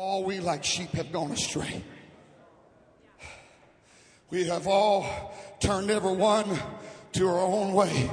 All 0.02 0.24
we 0.24 0.40
like 0.40 0.64
sheep 0.64 0.92
have 0.92 1.12
gone 1.12 1.30
astray. 1.30 1.84
We 4.30 4.46
have 4.46 4.66
all 4.66 5.34
turned 5.60 5.90
every 5.90 6.14
one 6.14 6.58
to 7.12 7.28
our 7.28 7.38
own 7.38 7.74
way. 7.74 8.10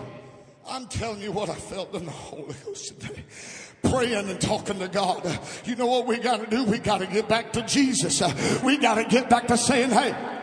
I'm 0.68 0.88
telling 0.88 1.22
you 1.22 1.32
what 1.32 1.50
I 1.50 1.56
felt 1.56 1.96
in 1.96 2.04
the 2.04 2.12
Holy 2.12 2.54
Ghost 2.66 3.00
today. 3.00 3.24
Praying 3.84 4.30
and 4.30 4.42
talking 4.42 4.80
to 4.80 4.90
God. 4.90 5.40
You 5.64 5.78
know 5.78 5.86
what 5.86 6.08
we 6.08 6.18
got 6.18 6.42
to 6.42 6.48
do? 6.48 6.66
We 6.66 6.80
got 6.80 6.98
to 6.98 7.08
get 7.08 7.30
back 7.30 7.54
to 7.54 7.62
Jesus. 7.62 8.22
We 8.62 8.76
got 8.80 8.96
to 8.96 9.06
get 9.06 9.30
back 9.30 9.48
to 9.48 9.58
saying, 9.58 9.92
hey, 9.92 10.37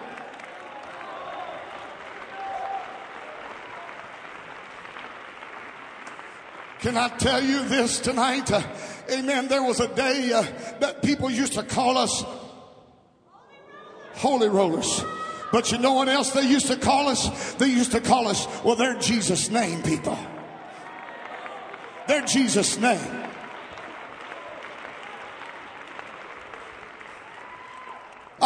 Can 6.84 6.98
I 6.98 7.08
tell 7.08 7.42
you 7.42 7.64
this 7.64 7.98
tonight? 7.98 8.52
Uh, 8.52 8.62
amen. 9.10 9.48
There 9.48 9.62
was 9.62 9.80
a 9.80 9.88
day 9.88 10.30
uh, 10.34 10.42
that 10.80 11.02
people 11.02 11.30
used 11.30 11.54
to 11.54 11.62
call 11.62 11.96
us 11.96 12.22
holy 14.12 14.50
rollers. 14.50 15.02
But 15.50 15.72
you 15.72 15.78
know 15.78 15.94
what 15.94 16.10
else 16.10 16.32
they 16.32 16.46
used 16.46 16.66
to 16.66 16.76
call 16.76 17.08
us? 17.08 17.54
They 17.54 17.68
used 17.68 17.92
to 17.92 18.02
call 18.02 18.28
us, 18.28 18.46
well, 18.62 18.76
they're 18.76 18.98
Jesus' 18.98 19.48
name 19.48 19.82
people. 19.82 20.18
They're 22.06 22.26
Jesus' 22.26 22.76
name. 22.76 23.30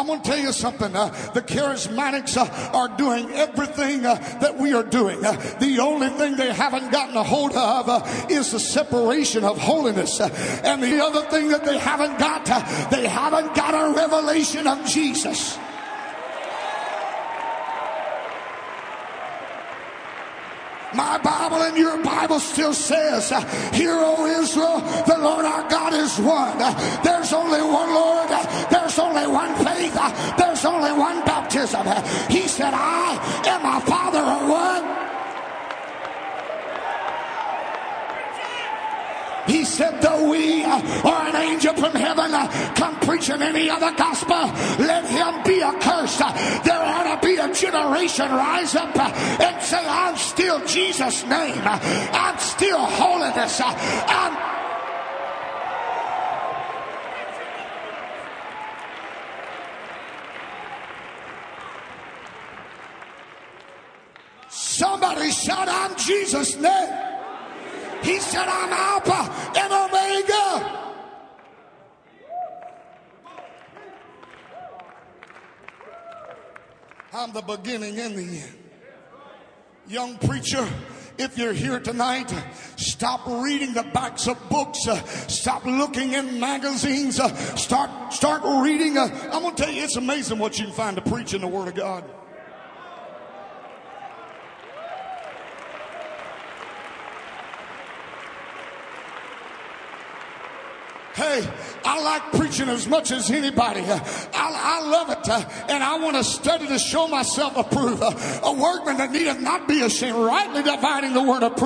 Going 0.08 0.22
to 0.22 0.28
tell 0.28 0.38
you 0.38 0.52
something. 0.52 0.96
Uh, 0.96 1.08
the 1.34 1.42
charismatics 1.42 2.36
uh, 2.36 2.76
are 2.76 2.88
doing 2.96 3.30
everything 3.32 4.04
uh, 4.04 4.14
that 4.40 4.58
we 4.58 4.72
are 4.72 4.82
doing. 4.82 5.20
The 5.20 5.78
only 5.80 6.08
thing 6.08 6.36
they 6.36 6.52
haven't 6.52 6.90
gotten 6.90 7.16
a 7.16 7.22
hold 7.22 7.54
of 7.54 8.30
is 8.30 8.50
the 8.50 8.58
separation 8.58 9.44
of 9.44 9.58
holiness. 9.58 10.20
And 10.20 10.82
the 10.82 11.02
other 11.02 11.22
thing 11.30 11.48
that 11.48 11.64
they 11.64 11.78
haven't 11.78 12.18
got, 12.18 12.44
they 12.90 13.06
haven't 13.06 13.54
got 13.54 13.74
a 13.74 13.94
revelation 13.94 14.66
of 14.66 14.84
Jesus. 14.86 15.58
My 20.94 21.18
Bible 21.18 21.62
and 21.62 21.76
your 21.76 22.02
Bible 22.02 22.40
still 22.40 22.72
says, 22.72 23.28
Hear, 23.74 23.92
O 23.94 24.26
Israel, 24.40 24.80
the 25.06 25.18
Lord 25.18 25.44
our 25.44 25.68
God 25.68 25.92
is 25.92 26.18
one. 26.18 26.58
There's 27.04 27.32
only 27.32 27.60
one 27.60 27.92
Lord. 27.92 28.28
There's 28.70 28.98
only 28.98 29.26
one 29.26 29.54
faith. 29.64 29.94
There's 30.38 30.64
only 30.64 30.92
one 30.92 31.24
baptism. 31.24 31.86
He 32.30 32.48
said, 32.48 32.72
I 32.74 33.42
am 33.46 33.62
my 33.62 33.80
Father 33.80 34.18
are 34.18 34.48
one. 34.48 34.98
He 39.46 39.64
we 40.18 40.64
or 40.64 41.18
an 41.28 41.36
angel 41.36 41.74
from 41.74 41.92
heaven 41.92 42.30
come 42.74 42.98
preaching 43.00 43.42
any 43.42 43.70
other 43.70 43.92
gospel, 43.96 44.44
let 44.84 45.04
him 45.04 45.42
be 45.44 45.62
accursed. 45.62 46.18
There 46.64 46.82
ought 46.82 47.20
to 47.20 47.26
be 47.26 47.36
a 47.36 47.52
generation 47.52 48.30
rise 48.30 48.74
up 48.74 48.96
and 48.98 49.62
say, 49.62 49.84
I'm 49.86 50.16
still 50.16 50.64
Jesus' 50.66 51.24
name. 51.24 51.62
I'm 51.64 52.38
still 52.38 52.78
holiness. 52.78 53.60
I'm 53.64 54.36
Somebody 64.50 65.30
shout, 65.32 65.68
I'm 65.68 65.96
Jesus' 65.96 66.56
name. 66.56 67.07
He 68.02 68.18
said, 68.20 68.46
I'm 68.48 68.72
Alpha 68.72 69.58
and 69.58 69.72
Omega. 69.72 70.84
I'm 77.12 77.32
the 77.32 77.42
beginning 77.42 77.98
and 77.98 78.16
the 78.16 78.22
end. 78.22 78.54
Young 79.88 80.18
preacher, 80.18 80.68
if 81.16 81.38
you're 81.38 81.54
here 81.54 81.80
tonight, 81.80 82.32
stop 82.76 83.26
reading 83.26 83.72
the 83.72 83.82
backs 83.82 84.28
of 84.28 84.36
books. 84.50 84.86
Stop 85.26 85.64
looking 85.64 86.12
in 86.12 86.38
magazines. 86.38 87.20
Start, 87.60 88.12
start 88.12 88.42
reading. 88.62 88.98
I'm 88.98 89.42
going 89.42 89.54
to 89.56 89.62
tell 89.62 89.72
you, 89.72 89.82
it's 89.82 89.96
amazing 89.96 90.38
what 90.38 90.58
you 90.58 90.66
can 90.66 90.74
find 90.74 90.96
to 90.96 91.02
preach 91.02 91.32
in 91.34 91.40
the 91.40 91.48
Word 91.48 91.68
of 91.68 91.74
God. 91.74 92.04
Hey, 101.18 101.44
I 101.84 102.00
like 102.00 102.30
preaching 102.30 102.68
as 102.68 102.86
much 102.86 103.10
as 103.10 103.28
anybody. 103.28 103.80
I, 103.80 104.00
I 104.34 104.88
love 104.88 105.10
it. 105.10 105.28
Uh, 105.28 105.44
and 105.68 105.82
I 105.82 105.98
want 105.98 106.16
to 106.16 106.22
study 106.22 106.68
to 106.68 106.78
show 106.78 107.08
myself 107.08 107.56
approved. 107.56 108.00
Uh, 108.00 108.12
a 108.44 108.52
workman 108.52 108.98
that 108.98 109.10
needeth 109.10 109.40
not 109.40 109.66
be 109.66 109.82
ashamed, 109.82 110.14
rightly 110.14 110.62
dividing 110.62 111.14
the 111.14 111.22
word 111.24 111.42
of, 111.42 111.56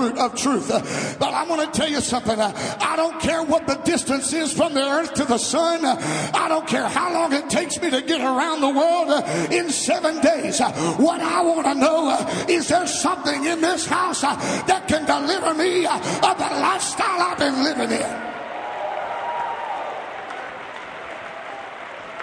truth. 0.40 0.70
Uh, 0.70 0.80
but 1.18 1.34
I 1.34 1.44
want 1.44 1.70
to 1.70 1.78
tell 1.78 1.90
you 1.90 2.00
something. 2.00 2.40
I 2.40 2.96
don't 2.96 3.20
care 3.20 3.42
what 3.42 3.66
the 3.66 3.74
distance 3.74 4.32
is 4.32 4.54
from 4.54 4.72
the 4.72 4.80
earth 4.80 5.12
to 5.14 5.26
the 5.26 5.36
sun. 5.36 5.84
I 5.84 6.48
don't 6.48 6.66
care 6.66 6.88
how 6.88 7.12
long 7.12 7.34
it 7.34 7.50
takes 7.50 7.78
me 7.78 7.90
to 7.90 8.00
get 8.00 8.22
around 8.22 8.62
the 8.62 8.70
world 8.70 9.52
in 9.52 9.68
seven 9.68 10.22
days. 10.22 10.60
What 10.96 11.20
I 11.20 11.42
want 11.42 11.66
to 11.66 11.74
know 11.74 12.26
is 12.48 12.68
there 12.68 12.86
something 12.86 13.44
in 13.44 13.60
this 13.60 13.84
house 13.84 14.22
that 14.22 14.88
can 14.88 15.04
deliver 15.04 15.52
me 15.52 15.84
of 15.84 16.38
the 16.38 16.50
lifestyle 16.56 17.20
I've 17.20 17.38
been 17.38 17.62
living 17.62 17.90
in. 17.90 18.32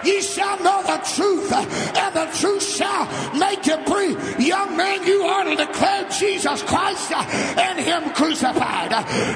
Ye 0.04 0.22
shall 0.22 0.58
know 0.62 0.82
the 0.82 0.98
truth, 1.14 1.52
and 1.52 2.14
the 2.14 2.26
truth 2.38 2.62
shall 2.62 3.06
make 3.38 3.66
you 3.66 3.76
free. 3.84 4.16
Young 4.44 4.76
man, 4.76 5.06
you 5.06 5.24
ought 5.24 5.44
to 5.44 5.56
declare 5.56 6.08
Jesus 6.08 6.62
Christ 6.62 7.12
and 7.12 7.78
Him 7.78 8.10
crucified. 8.14 8.92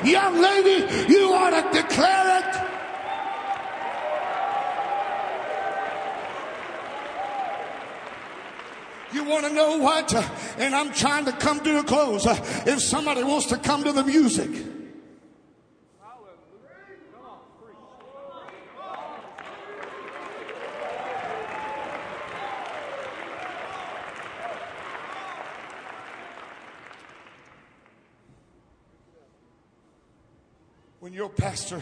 Young 0.06 0.40
lady, 0.40 1.12
you 1.12 1.32
ought 1.32 1.50
to 1.50 1.82
declare 1.82 2.38
it. 2.40 2.70
You 9.14 9.22
want 9.24 9.46
to 9.46 9.52
know 9.52 9.78
what? 9.78 10.12
And 10.58 10.74
I'm 10.74 10.92
trying 10.92 11.24
to 11.26 11.32
come 11.32 11.60
to 11.60 11.78
a 11.78 11.84
close. 11.84 12.26
If 12.66 12.80
somebody 12.82 13.22
wants 13.22 13.46
to 13.46 13.58
come 13.58 13.84
to 13.84 13.92
the 13.92 14.02
music. 14.02 14.50
Your 31.14 31.28
pastor 31.28 31.80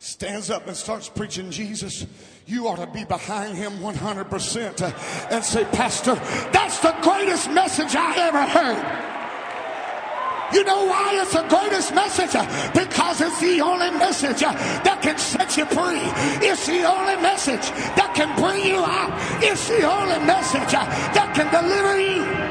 stands 0.00 0.50
up 0.50 0.66
and 0.66 0.76
starts 0.76 1.08
preaching 1.08 1.52
Jesus, 1.52 2.04
you 2.46 2.66
ought 2.66 2.80
to 2.80 2.86
be 2.88 3.04
behind 3.04 3.56
him 3.56 3.74
100% 3.74 5.30
and 5.30 5.44
say, 5.44 5.64
Pastor, 5.66 6.16
that's 6.50 6.80
the 6.80 6.92
greatest 7.00 7.48
message 7.52 7.94
I 7.94 8.26
ever 8.26 8.42
heard. 8.44 9.12
You 10.52 10.64
know 10.64 10.84
why 10.86 11.20
it's 11.22 11.32
the 11.32 11.46
greatest 11.46 11.94
message? 11.94 12.32
Because 12.74 13.20
it's 13.20 13.40
the 13.40 13.60
only 13.60 13.90
message 13.92 14.40
that 14.40 14.98
can 15.00 15.16
set 15.16 15.56
you 15.56 15.64
free. 15.66 16.02
It's 16.44 16.66
the 16.66 16.82
only 16.82 17.22
message 17.22 17.70
that 17.94 18.14
can 18.16 18.34
bring 18.34 18.64
you 18.64 18.78
out. 18.78 19.14
It's 19.44 19.68
the 19.68 19.88
only 19.88 20.26
message 20.26 20.72
that 20.72 21.32
can 21.36 21.52
deliver 21.54 22.00
you. 22.00 22.45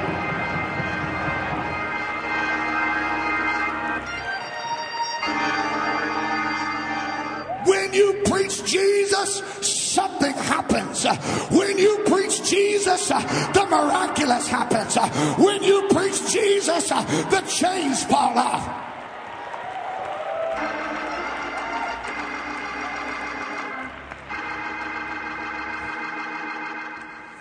You 7.95 8.21
preach 8.25 8.63
Jesus, 8.65 9.41
something 9.61 10.33
happens. 10.33 11.05
When 11.49 11.77
you 11.77 12.03
preach 12.05 12.43
Jesus, 12.43 13.07
the 13.07 13.67
miraculous 13.69 14.47
happens. 14.47 14.95
When 15.37 15.63
you 15.63 15.87
preach 15.89 16.31
Jesus, 16.31 16.89
the 16.89 17.43
chains 17.47 18.03
fall 18.03 18.37
off. 18.37 18.85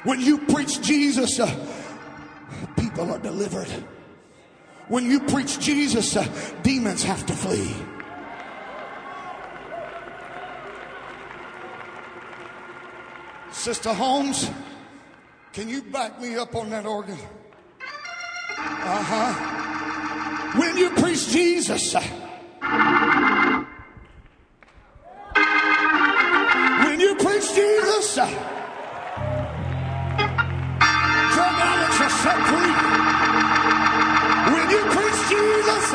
When 0.04 0.20
you 0.20 0.36
preach 0.36 0.82
Jesus, 0.82 1.40
uh, 1.40 1.48
people 2.76 3.10
are 3.10 3.18
delivered. 3.18 3.68
When 4.88 5.10
you 5.10 5.20
preach 5.20 5.58
Jesus, 5.58 6.14
uh, 6.14 6.28
demons 6.62 7.02
have 7.02 7.24
to 7.24 7.32
flee. 7.32 7.74
Sister 13.64 13.94
Holmes, 13.94 14.50
can 15.54 15.70
you 15.70 15.80
back 15.80 16.20
me 16.20 16.36
up 16.36 16.54
on 16.54 16.68
that 16.68 16.84
organ? 16.84 17.16
Uh 18.58 19.02
huh. 19.08 19.32
When 20.60 20.76
you 20.76 20.90
preach 20.90 21.28
Jesus, 21.30 21.94
when 21.94 22.04
you 27.00 27.14
preach 27.16 27.54
Jesus, 27.54 28.14
drug 28.16 28.36
addicts 31.64 32.00
are 32.04 32.10
set 32.20 32.40
free. 32.44 32.74
When 34.52 34.68
you 34.68 34.84
preach 34.92 35.20
Jesus, 35.32 35.94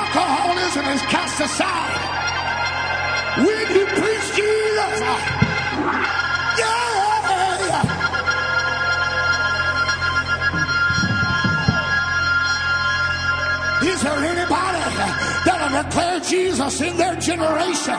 alcoholism 0.00 0.86
is 0.96 1.02
cast 1.12 1.42
aside. 1.42 2.01
Jesus 16.28 16.80
in 16.80 16.96
their 16.96 17.16
generation. 17.16 17.94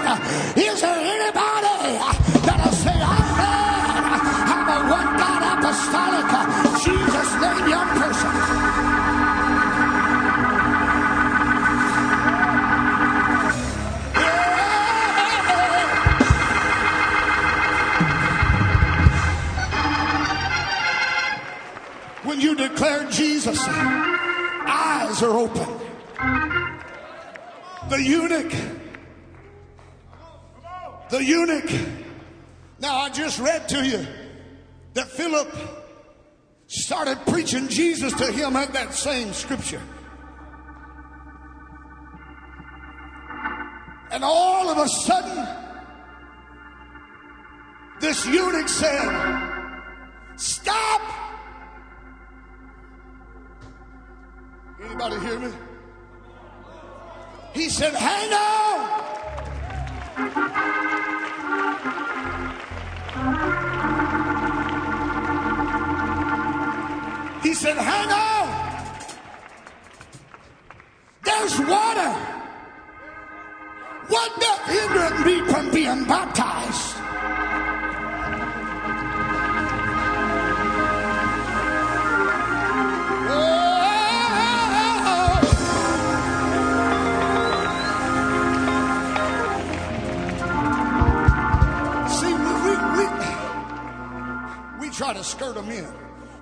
Is 0.55 0.81
there 0.81 0.97
anybody 0.97 1.97
that'll 2.45 2.71
say, 2.71 2.91
I'm 2.91 3.35
glad 3.35 4.13
I'm 4.51 4.69
a 4.69 4.79
one 4.89 5.17
God 5.17 5.41
apostolic 5.59 6.27
Jesus 6.83 7.29
name 7.41 7.67
young 7.69 7.89
person? 7.99 8.33
When 22.23 22.39
you 22.39 22.55
declare 22.55 23.09
Jesus, 23.09 23.59
eyes 23.67 25.21
are 25.21 25.37
open 25.37 25.83
the 27.93 28.01
eunuch, 28.01 28.51
the 31.11 31.23
eunuch. 31.23 31.71
Now, 32.79 32.95
I 32.95 33.09
just 33.11 33.37
read 33.37 33.69
to 33.69 33.85
you 33.85 34.07
that 34.95 35.09
Philip 35.09 35.55
started 36.65 37.19
preaching 37.27 37.67
Jesus 37.67 38.11
to 38.13 38.31
him 38.31 38.55
at 38.55 38.73
that 38.73 38.95
same 38.95 39.31
scripture. 39.31 39.81
And 44.09 44.23
all 44.23 44.69
of 44.69 44.79
a 44.79 44.89
sudden, 44.89 45.47
this 48.01 48.25
eunuch 48.25 48.69
said, 48.69 49.69
Stop! 50.35 51.01
Anybody 54.83 55.19
hear 55.19 55.37
me? 55.37 55.53
He 57.53 57.69
said, 57.69 57.93
Hang 57.93 58.33
on! 58.33 58.63
He 67.43 67.53
said, 67.53 67.77
Hang 67.77 68.11
on! 68.11 68.47
There's 71.23 71.59
water! 71.59 72.11
What 74.07 74.39
doth 74.39 74.65
hinder 74.65 75.25
me 75.25 75.51
from 75.51 75.71
being 75.71 76.05
baptized? 76.05 76.92
Skirt 95.23 95.55
them 95.55 95.69
in. 95.69 95.87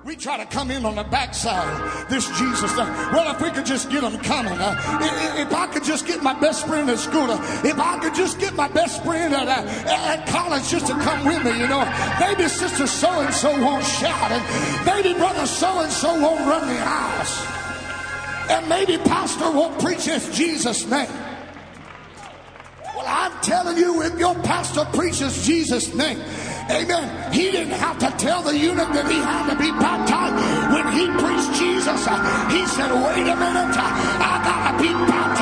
We 0.04 0.16
try 0.16 0.36
to 0.36 0.46
come 0.46 0.72
in 0.72 0.84
on 0.84 0.96
the 0.96 1.04
backside. 1.04 2.10
This 2.10 2.26
Jesus 2.36 2.72
thing. 2.72 2.88
Well, 3.12 3.32
if 3.32 3.40
we 3.40 3.50
could 3.50 3.64
just 3.64 3.88
get 3.88 4.00
them 4.02 4.18
coming. 4.18 4.52
Uh, 4.54 4.74
i- 4.76 5.04
i- 5.38 5.40
if 5.42 5.54
I 5.54 5.68
could 5.68 5.84
just 5.84 6.06
get 6.06 6.24
my 6.24 6.34
best 6.34 6.66
friend 6.66 6.90
at 6.90 6.98
school. 6.98 7.30
uh, 7.30 7.38
if 7.62 7.78
I 7.78 7.98
could 8.00 8.12
just 8.12 8.40
get 8.40 8.54
my 8.56 8.66
best 8.66 9.04
friend 9.04 9.32
at, 9.32 9.46
uh, 9.46 9.62
at 10.12 10.26
college 10.26 10.68
just 10.68 10.88
to 10.88 10.94
come 10.94 11.24
with 11.24 11.44
me, 11.44 11.56
you 11.56 11.68
know. 11.68 11.86
Maybe 12.18 12.48
sister 12.48 12.88
so 12.88 13.10
and 13.20 13.32
so 13.32 13.50
won't 13.62 13.84
shout. 13.84 14.32
And 14.32 14.42
maybe 14.84 15.14
brother 15.14 15.46
so 15.46 15.78
and 15.80 15.92
so 15.92 16.08
won't 16.20 16.40
run 16.48 16.66
the 16.66 16.80
house. 16.80 17.46
And 18.50 18.68
maybe 18.68 18.98
pastor 18.98 19.52
won't 19.52 19.78
preach 19.78 20.08
in 20.08 20.20
Jesus' 20.32 20.84
name. 20.86 21.08
Well, 22.96 23.06
I'm 23.06 23.32
telling 23.40 23.76
you, 23.76 24.02
if 24.02 24.18
your 24.18 24.34
pastor 24.42 24.84
preaches 24.92 25.46
Jesus' 25.46 25.94
name, 25.94 26.20
amen, 26.70 27.32
he 27.32 27.50
didn't 27.50 27.78
have 27.78 27.98
to 27.98 28.10
tell 28.18 28.42
the 28.42 28.56
eunuch 28.56 28.92
that 28.92 29.06
he 29.10 29.18
had 29.18 29.50
to 29.50 29.56
be 29.56 29.70
baptized. 29.72 30.34
When 30.72 30.86
he 30.92 31.06
preached 31.20 31.52
Jesus, 31.58 32.06
uh, 32.06 32.48
he 32.50 32.66
said, 32.66 32.90
wait 32.92 33.28
a 33.28 33.36
minute, 33.36 33.76
uh, 33.76 34.28
I 34.28 34.32
gotta 34.44 34.82
be 34.82 34.88
baptized. 34.88 35.41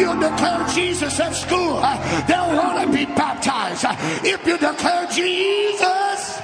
You 0.00 0.18
declare 0.18 0.66
Jesus 0.68 1.20
at 1.20 1.34
school, 1.34 1.78
uh, 1.82 2.26
they'll 2.26 2.56
want 2.56 2.80
to 2.80 2.96
be 2.96 3.04
baptized. 3.04 3.84
Uh, 3.84 3.94
If 4.24 4.46
you 4.46 4.56
declare 4.58 5.06
Jesus, 5.12 6.40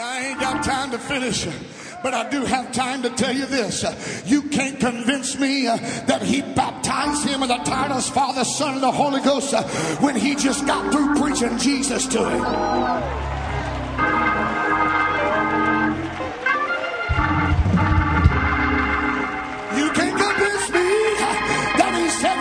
I 0.00 0.26
ain't 0.26 0.40
got 0.40 0.64
time 0.64 0.90
to 0.92 0.98
finish. 0.98 1.46
But 2.00 2.14
I 2.14 2.28
do 2.30 2.44
have 2.44 2.70
time 2.72 3.02
to 3.02 3.10
tell 3.10 3.34
you 3.34 3.46
this. 3.46 3.84
You 4.24 4.42
can't 4.42 4.78
convince 4.78 5.36
me 5.38 5.66
uh, 5.66 5.76
that 6.06 6.22
he 6.22 6.42
baptized 6.42 7.26
him 7.26 7.42
in 7.42 7.48
the 7.48 7.56
titles 7.58 8.08
Father, 8.08 8.44
Son, 8.44 8.74
and 8.74 8.82
the 8.82 8.92
Holy 8.92 9.20
Ghost 9.20 9.52
uh, 9.52 9.64
when 9.98 10.14
he 10.14 10.36
just 10.36 10.64
got 10.64 10.92
through 10.92 11.16
preaching 11.16 11.58
Jesus 11.58 12.06
to 12.06 12.28
him. 12.28 13.37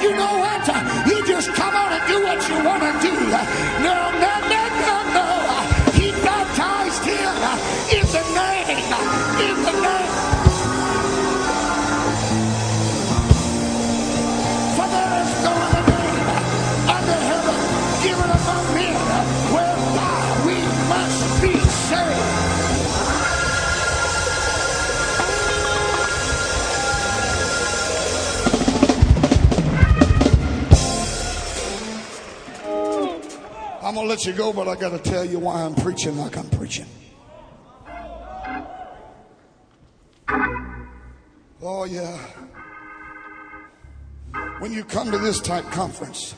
You 0.01 0.11
know 0.15 0.37
what? 0.39 0.67
You 1.07 1.25
just 1.25 1.53
come 1.53 1.75
on 1.75 1.91
and 1.93 2.07
do 2.07 2.21
what 2.23 2.47
you 2.49 2.55
want 2.63 2.83
to 2.83 2.91
do. 3.01 3.13
No, 3.83 3.97
no, 4.23 4.33
no, 4.53 4.61
no, 4.85 5.13
no. 5.13 5.46
I'm 33.87 33.95
gonna 33.95 34.09
let 34.09 34.25
you 34.25 34.33
go, 34.33 34.51
but 34.51 34.67
I 34.67 34.75
gotta 34.75 34.99
tell 34.99 35.23
you 35.23 35.39
why 35.39 35.61
I'm 35.63 35.73
preaching 35.73 36.17
like 36.17 36.37
I'm 36.37 36.49
preaching. 36.49 36.87
Oh, 41.61 41.85
yeah. 41.85 42.19
When 44.59 44.73
you 44.73 44.83
come 44.83 45.09
to 45.11 45.17
this 45.17 45.39
type 45.39 45.63
conference 45.71 46.35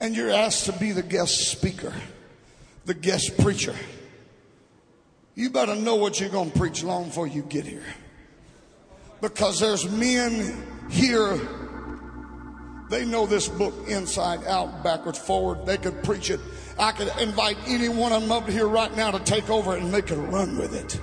and 0.00 0.16
you're 0.16 0.30
asked 0.30 0.64
to 0.64 0.72
be 0.72 0.92
the 0.92 1.02
guest 1.02 1.50
speaker, 1.50 1.92
the 2.86 2.94
guest 2.94 3.36
preacher, 3.36 3.74
you 5.34 5.50
better 5.50 5.74
know 5.74 5.96
what 5.96 6.18
you're 6.18 6.30
gonna 6.30 6.48
preach 6.48 6.82
long 6.82 7.08
before 7.08 7.26
you 7.26 7.42
get 7.42 7.66
here. 7.66 7.84
Because 9.20 9.60
there's 9.60 9.86
men 9.86 10.64
here 10.88 11.38
they 12.88 13.04
know 13.04 13.26
this 13.26 13.48
book 13.48 13.74
inside 13.86 14.44
out, 14.46 14.82
backwards, 14.82 15.18
forward. 15.18 15.66
They 15.66 15.76
could 15.76 16.02
preach 16.02 16.30
it. 16.30 16.40
I 16.78 16.92
could 16.92 17.10
invite 17.20 17.58
any 17.66 17.88
one 17.88 18.12
of 18.12 18.22
them 18.22 18.32
up 18.32 18.48
here 18.48 18.66
right 18.66 18.94
now 18.96 19.10
to 19.10 19.18
take 19.20 19.50
over 19.50 19.76
and 19.76 19.92
they 19.92 20.02
could 20.02 20.18
run 20.18 20.56
with 20.56 20.74
it. 20.74 21.00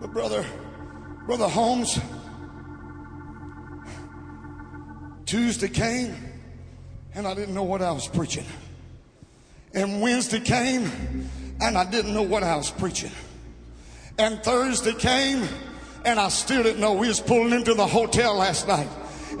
But 0.00 0.12
brother, 0.12 0.44
brother 1.26 1.48
Holmes, 1.48 1.98
Tuesday 5.24 5.68
came 5.68 6.14
and 7.14 7.26
I 7.26 7.34
didn't 7.34 7.54
know 7.54 7.62
what 7.62 7.80
I 7.80 7.92
was 7.92 8.06
preaching. 8.06 8.44
And 9.72 10.02
Wednesday 10.02 10.40
came 10.40 11.28
and 11.60 11.78
I 11.78 11.88
didn't 11.90 12.12
know 12.12 12.22
what 12.22 12.42
I 12.42 12.56
was 12.56 12.70
preaching. 12.70 13.12
And 14.18 14.42
Thursday 14.42 14.94
came 14.94 15.46
and 16.08 16.18
I 16.18 16.28
still 16.30 16.62
didn't 16.62 16.80
know. 16.80 16.94
We 16.94 17.08
was 17.08 17.20
pulling 17.20 17.52
into 17.52 17.74
the 17.74 17.86
hotel 17.86 18.36
last 18.36 18.66
night. 18.66 18.88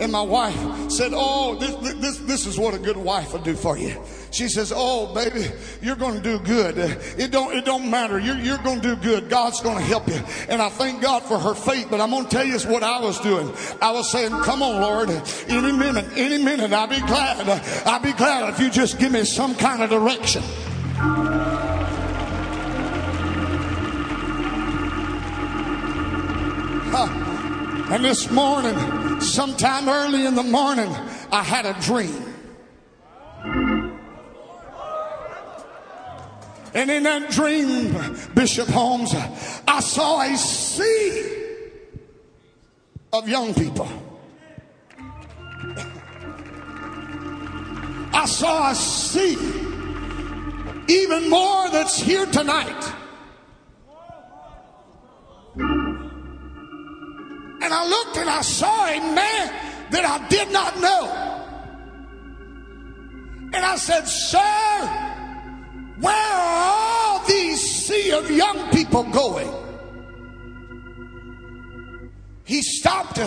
And 0.00 0.12
my 0.12 0.22
wife 0.22 0.90
said, 0.90 1.12
Oh, 1.14 1.56
this, 1.56 1.74
this, 1.96 2.18
this 2.18 2.46
is 2.46 2.58
what 2.58 2.74
a 2.74 2.78
good 2.78 2.96
wife 2.96 3.32
will 3.32 3.40
do 3.40 3.54
for 3.54 3.78
you. 3.78 4.00
She 4.30 4.48
says, 4.48 4.70
Oh, 4.74 5.12
baby, 5.14 5.46
you're 5.80 5.96
going 5.96 6.14
to 6.14 6.20
do 6.22 6.38
good. 6.38 6.76
It 7.18 7.30
don't, 7.30 7.56
it 7.56 7.64
don't 7.64 7.90
matter. 7.90 8.18
You're, 8.18 8.36
you're 8.36 8.58
going 8.58 8.82
to 8.82 8.94
do 8.94 8.96
good. 8.96 9.30
God's 9.30 9.60
going 9.60 9.78
to 9.78 9.82
help 9.82 10.06
you. 10.08 10.20
And 10.48 10.60
I 10.60 10.68
thank 10.68 11.00
God 11.00 11.22
for 11.22 11.38
her 11.38 11.54
faith. 11.54 11.88
But 11.90 12.02
I'm 12.02 12.10
going 12.10 12.24
to 12.24 12.30
tell 12.30 12.44
you 12.44 12.58
what 12.70 12.82
I 12.82 13.00
was 13.00 13.18
doing. 13.20 13.50
I 13.80 13.90
was 13.90 14.12
saying, 14.12 14.30
Come 14.42 14.62
on, 14.62 14.82
Lord, 14.82 15.10
any 15.48 15.72
minute, 15.72 16.04
any 16.16 16.42
minute, 16.42 16.72
I'll 16.72 16.86
be 16.86 17.00
glad. 17.00 17.48
I'll 17.86 18.02
be 18.02 18.12
glad 18.12 18.52
if 18.52 18.60
you 18.60 18.70
just 18.70 18.98
give 18.98 19.10
me 19.10 19.24
some 19.24 19.54
kind 19.54 19.82
of 19.82 19.88
direction. 19.88 20.42
And 26.94 28.04
this 28.04 28.30
morning, 28.30 29.20
sometime 29.20 29.88
early 29.88 30.24
in 30.26 30.34
the 30.34 30.42
morning, 30.42 30.90
I 31.30 31.42
had 31.42 31.66
a 31.66 31.78
dream. 31.80 32.24
And 36.74 36.90
in 36.90 37.02
that 37.02 37.30
dream, 37.30 37.92
Bishop 38.34 38.68
Holmes, 38.68 39.14
I 39.66 39.80
saw 39.80 40.20
a 40.20 40.36
sea 40.36 41.44
of 43.12 43.28
young 43.28 43.54
people. 43.54 43.88
I 48.12 48.26
saw 48.26 48.70
a 48.70 48.74
sea, 48.74 49.36
even 50.88 51.30
more 51.30 51.70
that's 51.70 52.00
here 52.00 52.26
tonight. 52.26 52.97
And 57.68 57.74
I 57.74 57.86
looked 57.86 58.16
and 58.16 58.30
I 58.30 58.40
saw 58.40 58.86
a 58.86 58.98
man 58.98 59.52
that 59.90 60.02
I 60.02 60.26
did 60.28 60.50
not 60.50 60.80
know. 60.80 61.04
And 63.52 63.56
I 63.56 63.76
said, 63.76 64.08
Sir, 64.08 64.38
where 66.00 66.14
are 66.14 67.18
all 67.20 67.26
these 67.26 67.60
sea 67.60 68.12
of 68.12 68.30
young 68.30 68.70
people 68.70 69.02
going? 69.02 69.52
He 72.46 72.62
stopped 72.62 73.18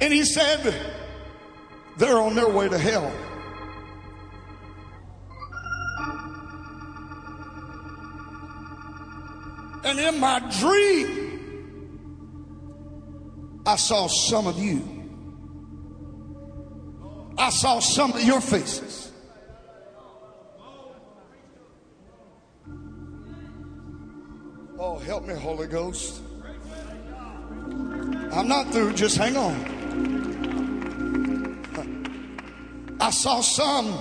and 0.00 0.12
he 0.12 0.24
said, 0.24 0.74
They're 1.98 2.18
on 2.18 2.34
their 2.34 2.48
way 2.48 2.68
to 2.68 2.78
hell. 2.78 3.12
And 9.84 10.00
in 10.00 10.18
my 10.18 10.40
dream, 10.58 11.29
I 13.70 13.76
saw 13.76 14.08
some 14.08 14.48
of 14.48 14.58
you. 14.58 14.82
I 17.38 17.50
saw 17.50 17.78
some 17.78 18.12
of 18.12 18.20
your 18.24 18.40
faces. 18.40 19.12
Oh, 24.76 24.98
help 24.98 25.24
me, 25.24 25.34
Holy 25.34 25.68
Ghost. 25.68 26.20
I'm 28.32 28.48
not 28.48 28.72
through, 28.72 28.94
just 28.94 29.16
hang 29.16 29.36
on. 29.36 29.54
I 33.00 33.10
saw 33.10 33.40
some 33.40 33.96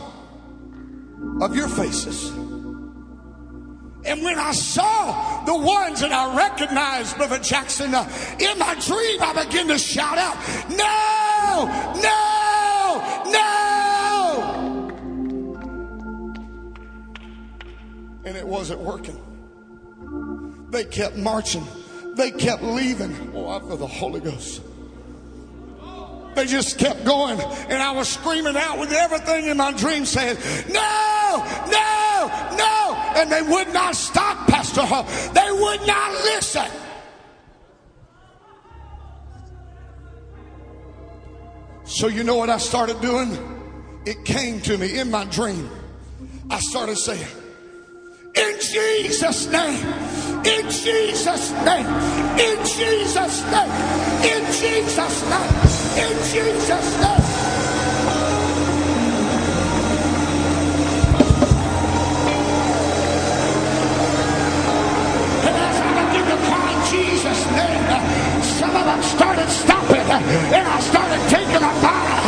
of 1.44 1.56
your 1.56 1.68
faces. 1.68 2.32
And 4.06 4.24
when 4.24 4.40
I 4.40 4.54
saw 4.54 5.44
the 5.44 5.56
ones 5.56 6.00
that 6.02 6.12
I 6.12 6.36
recognized, 6.36 7.18
Brother 7.18 7.40
Jackson, 7.40 7.94
uh, 7.94 8.10
in 8.40 8.58
my 8.58 8.74
dream, 8.76 9.22
I 9.22 9.44
began 9.46 9.68
to 9.68 9.78
shout 9.78 10.18
out, 10.18 10.38
No, 10.70 11.66
no, 12.02 13.32
no. 13.32 13.50
And 18.24 18.38
it 18.38 18.48
wasn't 18.48 18.80
working. 18.80 19.20
They 20.70 20.86
kept 20.86 21.18
marching, 21.18 21.68
they 22.16 22.32
kept 22.32 22.64
leaving. 22.64 23.34
Oh, 23.36 23.50
I 23.50 23.60
feel 23.60 23.76
the 23.78 23.88
Holy 23.88 24.22
Ghost. 24.22 24.62
They 26.36 26.46
just 26.46 26.78
kept 26.78 27.04
going, 27.04 27.42
and 27.42 27.82
I 27.82 27.92
was 27.92 28.08
screaming 28.08 28.56
out 28.56 28.80
with 28.80 28.94
everything 28.94 29.48
in 29.48 29.58
my 29.58 29.74
dream 29.74 30.06
saying, 30.06 30.38
No, 30.70 31.44
no, 31.70 31.99
no. 32.28 32.96
And 33.16 33.32
they 33.32 33.42
would 33.42 33.74
not 33.74 33.96
stop, 33.96 34.48
Pastor 34.48 34.82
Hall. 34.82 35.04
They 35.34 35.52
would 35.52 35.88
not 35.88 36.12
listen. 36.12 36.66
So, 41.86 42.08
you 42.08 42.24
know 42.24 42.36
what 42.36 42.50
I 42.50 42.58
started 42.58 43.02
doing? 43.02 43.38
It 44.06 44.24
came 44.24 44.62
to 44.62 44.78
me 44.78 45.00
in 45.00 45.10
my 45.12 45.26
dream. 45.26 45.70
I 46.50 46.60
started 46.60 46.98
saying, 46.98 47.28
In 48.36 48.60
Jesus' 48.60 49.48
name, 49.48 49.86
in 50.46 50.70
Jesus' 50.70 51.52
name, 51.66 51.86
in 52.40 52.58
Jesus' 52.66 53.44
name, 53.52 53.72
in 54.24 54.46
Jesus' 54.54 55.30
name, 55.30 55.54
in 55.98 56.18
Jesus' 56.32 57.02
name. 57.02 57.29
And 70.28 70.68
I 70.68 70.80
started 70.80 71.30
taking 71.30 71.56
a 71.56 71.82
by 71.82 72.19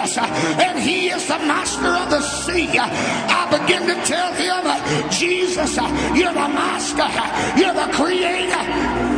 Jesus, 0.00 0.18
uh, 0.18 0.26
and 0.60 0.78
He 0.78 1.08
is 1.08 1.26
the 1.26 1.38
master 1.38 1.88
of 1.88 2.10
the 2.10 2.20
sea. 2.20 2.68
I 2.78 3.46
begin 3.50 3.86
to 3.86 3.94
tell 4.04 4.32
him, 4.32 5.10
Jesus, 5.10 5.78
uh, 5.78 6.12
you're 6.14 6.32
the 6.32 6.48
master, 6.48 7.02
uh, 7.02 7.58
you're 7.58 7.74
the 7.74 7.92
creator. 7.92 9.09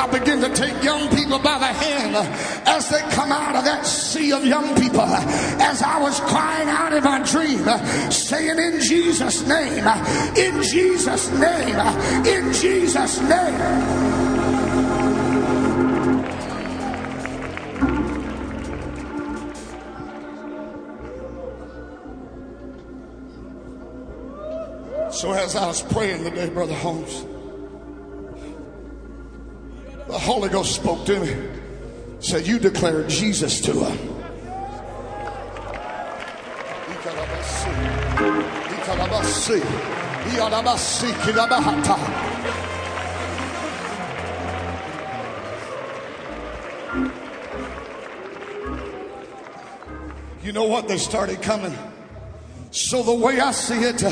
I 0.00 0.06
begin 0.06 0.40
to 0.40 0.48
take 0.54 0.82
young 0.82 1.14
people 1.14 1.38
by 1.40 1.58
the 1.58 1.66
hand 1.66 2.16
as 2.66 2.88
they 2.88 3.00
come 3.10 3.30
out 3.30 3.54
of 3.54 3.64
that 3.66 3.84
sea 3.84 4.32
of 4.32 4.46
young 4.46 4.74
people. 4.74 5.02
As 5.02 5.82
I 5.82 6.00
was 6.00 6.18
crying 6.20 6.70
out 6.70 6.94
in 6.94 7.04
my 7.04 7.22
dream, 7.22 7.62
saying, 8.10 8.58
In 8.58 8.80
Jesus' 8.80 9.46
name, 9.46 9.86
in 10.38 10.62
Jesus' 10.62 11.30
name, 11.32 11.76
in 12.26 12.50
Jesus' 12.54 13.20
name. 13.20 14.40
So 25.12 25.32
as 25.32 25.56
I 25.56 25.66
was 25.66 25.82
praying 25.82 26.24
today, 26.24 26.48
Brother 26.48 26.72
Holmes, 26.72 27.26
Holy 30.32 30.48
Ghost 30.48 30.76
spoke 30.76 31.04
to 31.06 31.18
me. 31.18 31.34
Said, 32.20 32.46
You 32.46 32.60
declare 32.60 33.02
Jesus 33.08 33.60
to 33.62 33.72
her. 33.72 33.96
You 50.44 50.52
know 50.52 50.64
what? 50.66 50.86
They 50.86 50.98
started 50.98 51.42
coming. 51.42 51.76
So 52.72 53.02
the 53.02 53.14
way 53.14 53.40
I 53.40 53.50
see 53.50 53.82
it 53.82 54.02
uh, 54.04 54.10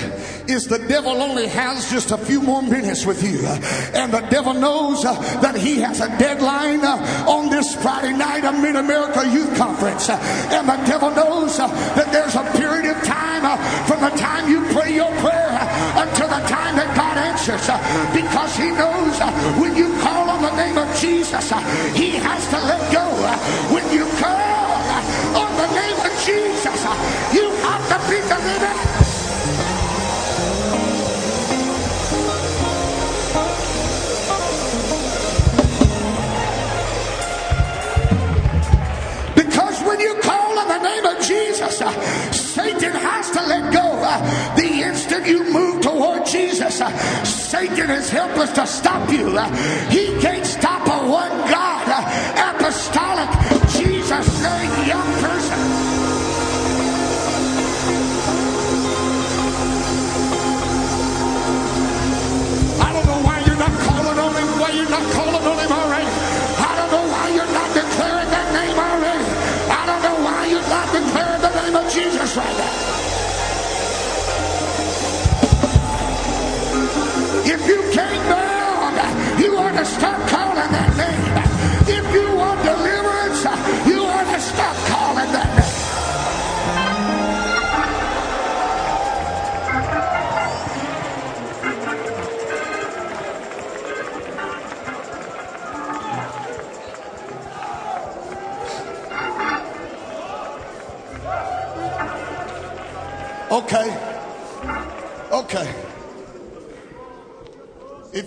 the 0.48 0.84
devil 0.88 1.22
only 1.22 1.46
has 1.46 1.90
just 1.90 2.10
a 2.10 2.18
few 2.18 2.42
more 2.42 2.60
minutes 2.60 3.06
with 3.06 3.22
you. 3.22 3.46
And 3.94 4.12
the 4.12 4.20
devil 4.30 4.52
knows 4.52 5.02
that 5.04 5.54
he 5.54 5.76
has 5.78 6.00
a 6.00 6.08
deadline 6.18 6.84
on 6.84 7.50
this 7.50 7.74
Friday 7.76 8.12
night 8.12 8.44
of 8.44 8.58
Mid-America 8.60 9.30
Youth 9.30 9.56
Conference. 9.56 10.10
And 10.10 10.68
the 10.68 10.76
devil 10.90 11.10
knows 11.14 11.56
that 11.58 12.10
there's 12.10 12.34
a 12.34 12.42
period 12.58 12.90
of 12.90 13.02
time 13.04 13.46
from 13.86 14.00
the 14.00 14.10
time 14.18 14.50
you 14.50 14.60
pray 14.74 14.94
your 14.94 15.12
prayer 15.22 15.54
until 15.94 16.26
the 16.26 16.42
time 16.50 16.74
that 16.74 16.90
God 16.98 17.16
answers. 17.16 17.62
because 18.10 18.56
he 18.56 18.74
knows 18.74 19.14
when 19.62 19.76
you 19.76 19.94
call 20.02 20.30
on 20.30 20.42
the 20.42 20.54
name 20.56 20.76
of 20.76 20.88
Jesus, 20.98 21.50
he 21.94 22.18
has 22.18 22.42
to 22.50 22.58
let 22.66 22.82
go. 22.92 23.06
When 23.72 23.86
you 23.94 24.04
call 24.18 24.58
on 25.38 25.50
the 25.56 25.68
name 25.78 25.98
of 26.02 26.07
Jesus, 26.24 26.84
uh, 26.84 27.30
you 27.32 27.50
have 27.62 27.84
to 27.88 27.98
be 28.10 28.18
delivered. 28.26 28.78
Because 39.36 39.80
when 39.82 40.00
you 40.00 40.14
call 40.22 40.58
on 40.58 40.68
the 40.68 40.82
name 40.82 41.06
of 41.06 41.22
Jesus, 41.24 41.80
uh, 41.80 42.32
Satan 42.32 42.92
has 42.92 43.30
to 43.30 43.40
let 43.46 43.72
go. 43.72 43.78
Uh, 43.80 44.54
the 44.56 44.82
instant 44.82 45.26
you 45.26 45.44
move 45.52 45.82
toward 45.82 46.26
Jesus, 46.26 46.82
Satan 47.24 47.90
is 47.90 48.10
helpless 48.10 48.52
to 48.52 48.66
stop 48.66 49.10
you. 49.10 49.38
He 49.90 50.18
can't 50.20 50.44
stop 50.44 50.86
a 50.86 51.08
one 51.08 51.30
God, 51.48 51.86
apostolic, 52.36 53.30
Jesus 53.70 54.42
name 54.42 54.88
young 54.88 55.12
person. 55.20 55.97
If 77.44 77.66
you 77.66 77.82
came 77.90 78.22
down, 78.28 79.40
you 79.40 79.56
understand 79.58 80.27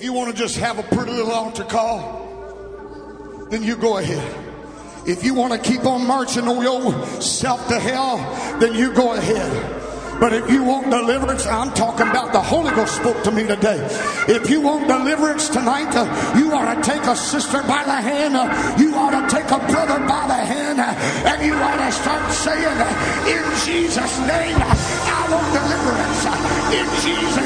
If 0.01 0.05
you 0.05 0.13
want 0.13 0.35
to 0.35 0.35
just 0.35 0.57
have 0.57 0.79
a 0.79 0.83
pretty 0.95 1.11
little 1.11 1.31
altar 1.31 1.63
call, 1.63 3.47
then 3.51 3.61
you 3.61 3.75
go 3.75 3.99
ahead. 3.99 4.35
If 5.05 5.23
you 5.23 5.35
want 5.35 5.53
to 5.53 5.59
keep 5.59 5.85
on 5.85 6.07
marching 6.07 6.47
on 6.47 6.59
yourself 6.63 7.67
to 7.67 7.79
hell, 7.79 8.17
then 8.59 8.73
you 8.73 8.95
go 8.95 9.13
ahead. 9.13 9.81
But 10.19 10.33
if 10.33 10.49
you 10.49 10.63
want 10.63 10.89
deliverance, 10.89 11.45
I'm 11.45 11.71
talking 11.73 12.07
about 12.07 12.33
the 12.33 12.41
Holy 12.41 12.71
Ghost 12.71 12.95
spoke 12.95 13.21
to 13.25 13.31
me 13.31 13.45
today. 13.45 13.77
If 14.27 14.49
you 14.49 14.61
want 14.61 14.87
deliverance 14.87 15.49
tonight, 15.49 15.93
uh, 15.93 16.05
you 16.35 16.51
ought 16.51 16.73
to 16.73 16.81
take 16.81 17.03
a 17.03 17.15
sister 17.15 17.61
by 17.61 17.83
the 17.83 18.01
hand. 18.01 18.35
Uh, 18.35 18.75
you 18.79 18.95
ought 18.95 19.13
to 19.13 19.29
take 19.29 19.49
a 19.51 19.59
brother 19.69 19.99
by 20.07 20.25
the 20.25 20.33
hand. 20.33 20.79
Uh, 20.79 21.29
and 21.29 21.45
you 21.45 21.53
ought 21.53 21.77
to 21.77 21.91
start 21.91 22.31
saying, 22.31 22.65
uh, 22.65 23.25
in 23.29 23.45
Jesus' 23.65 24.17
name, 24.25 24.57
I 24.57 25.27
want 25.29 25.45
deliverance. 25.53 26.25
Uh, 26.25 26.37
in 26.73 26.87
Jesus' 27.05 27.40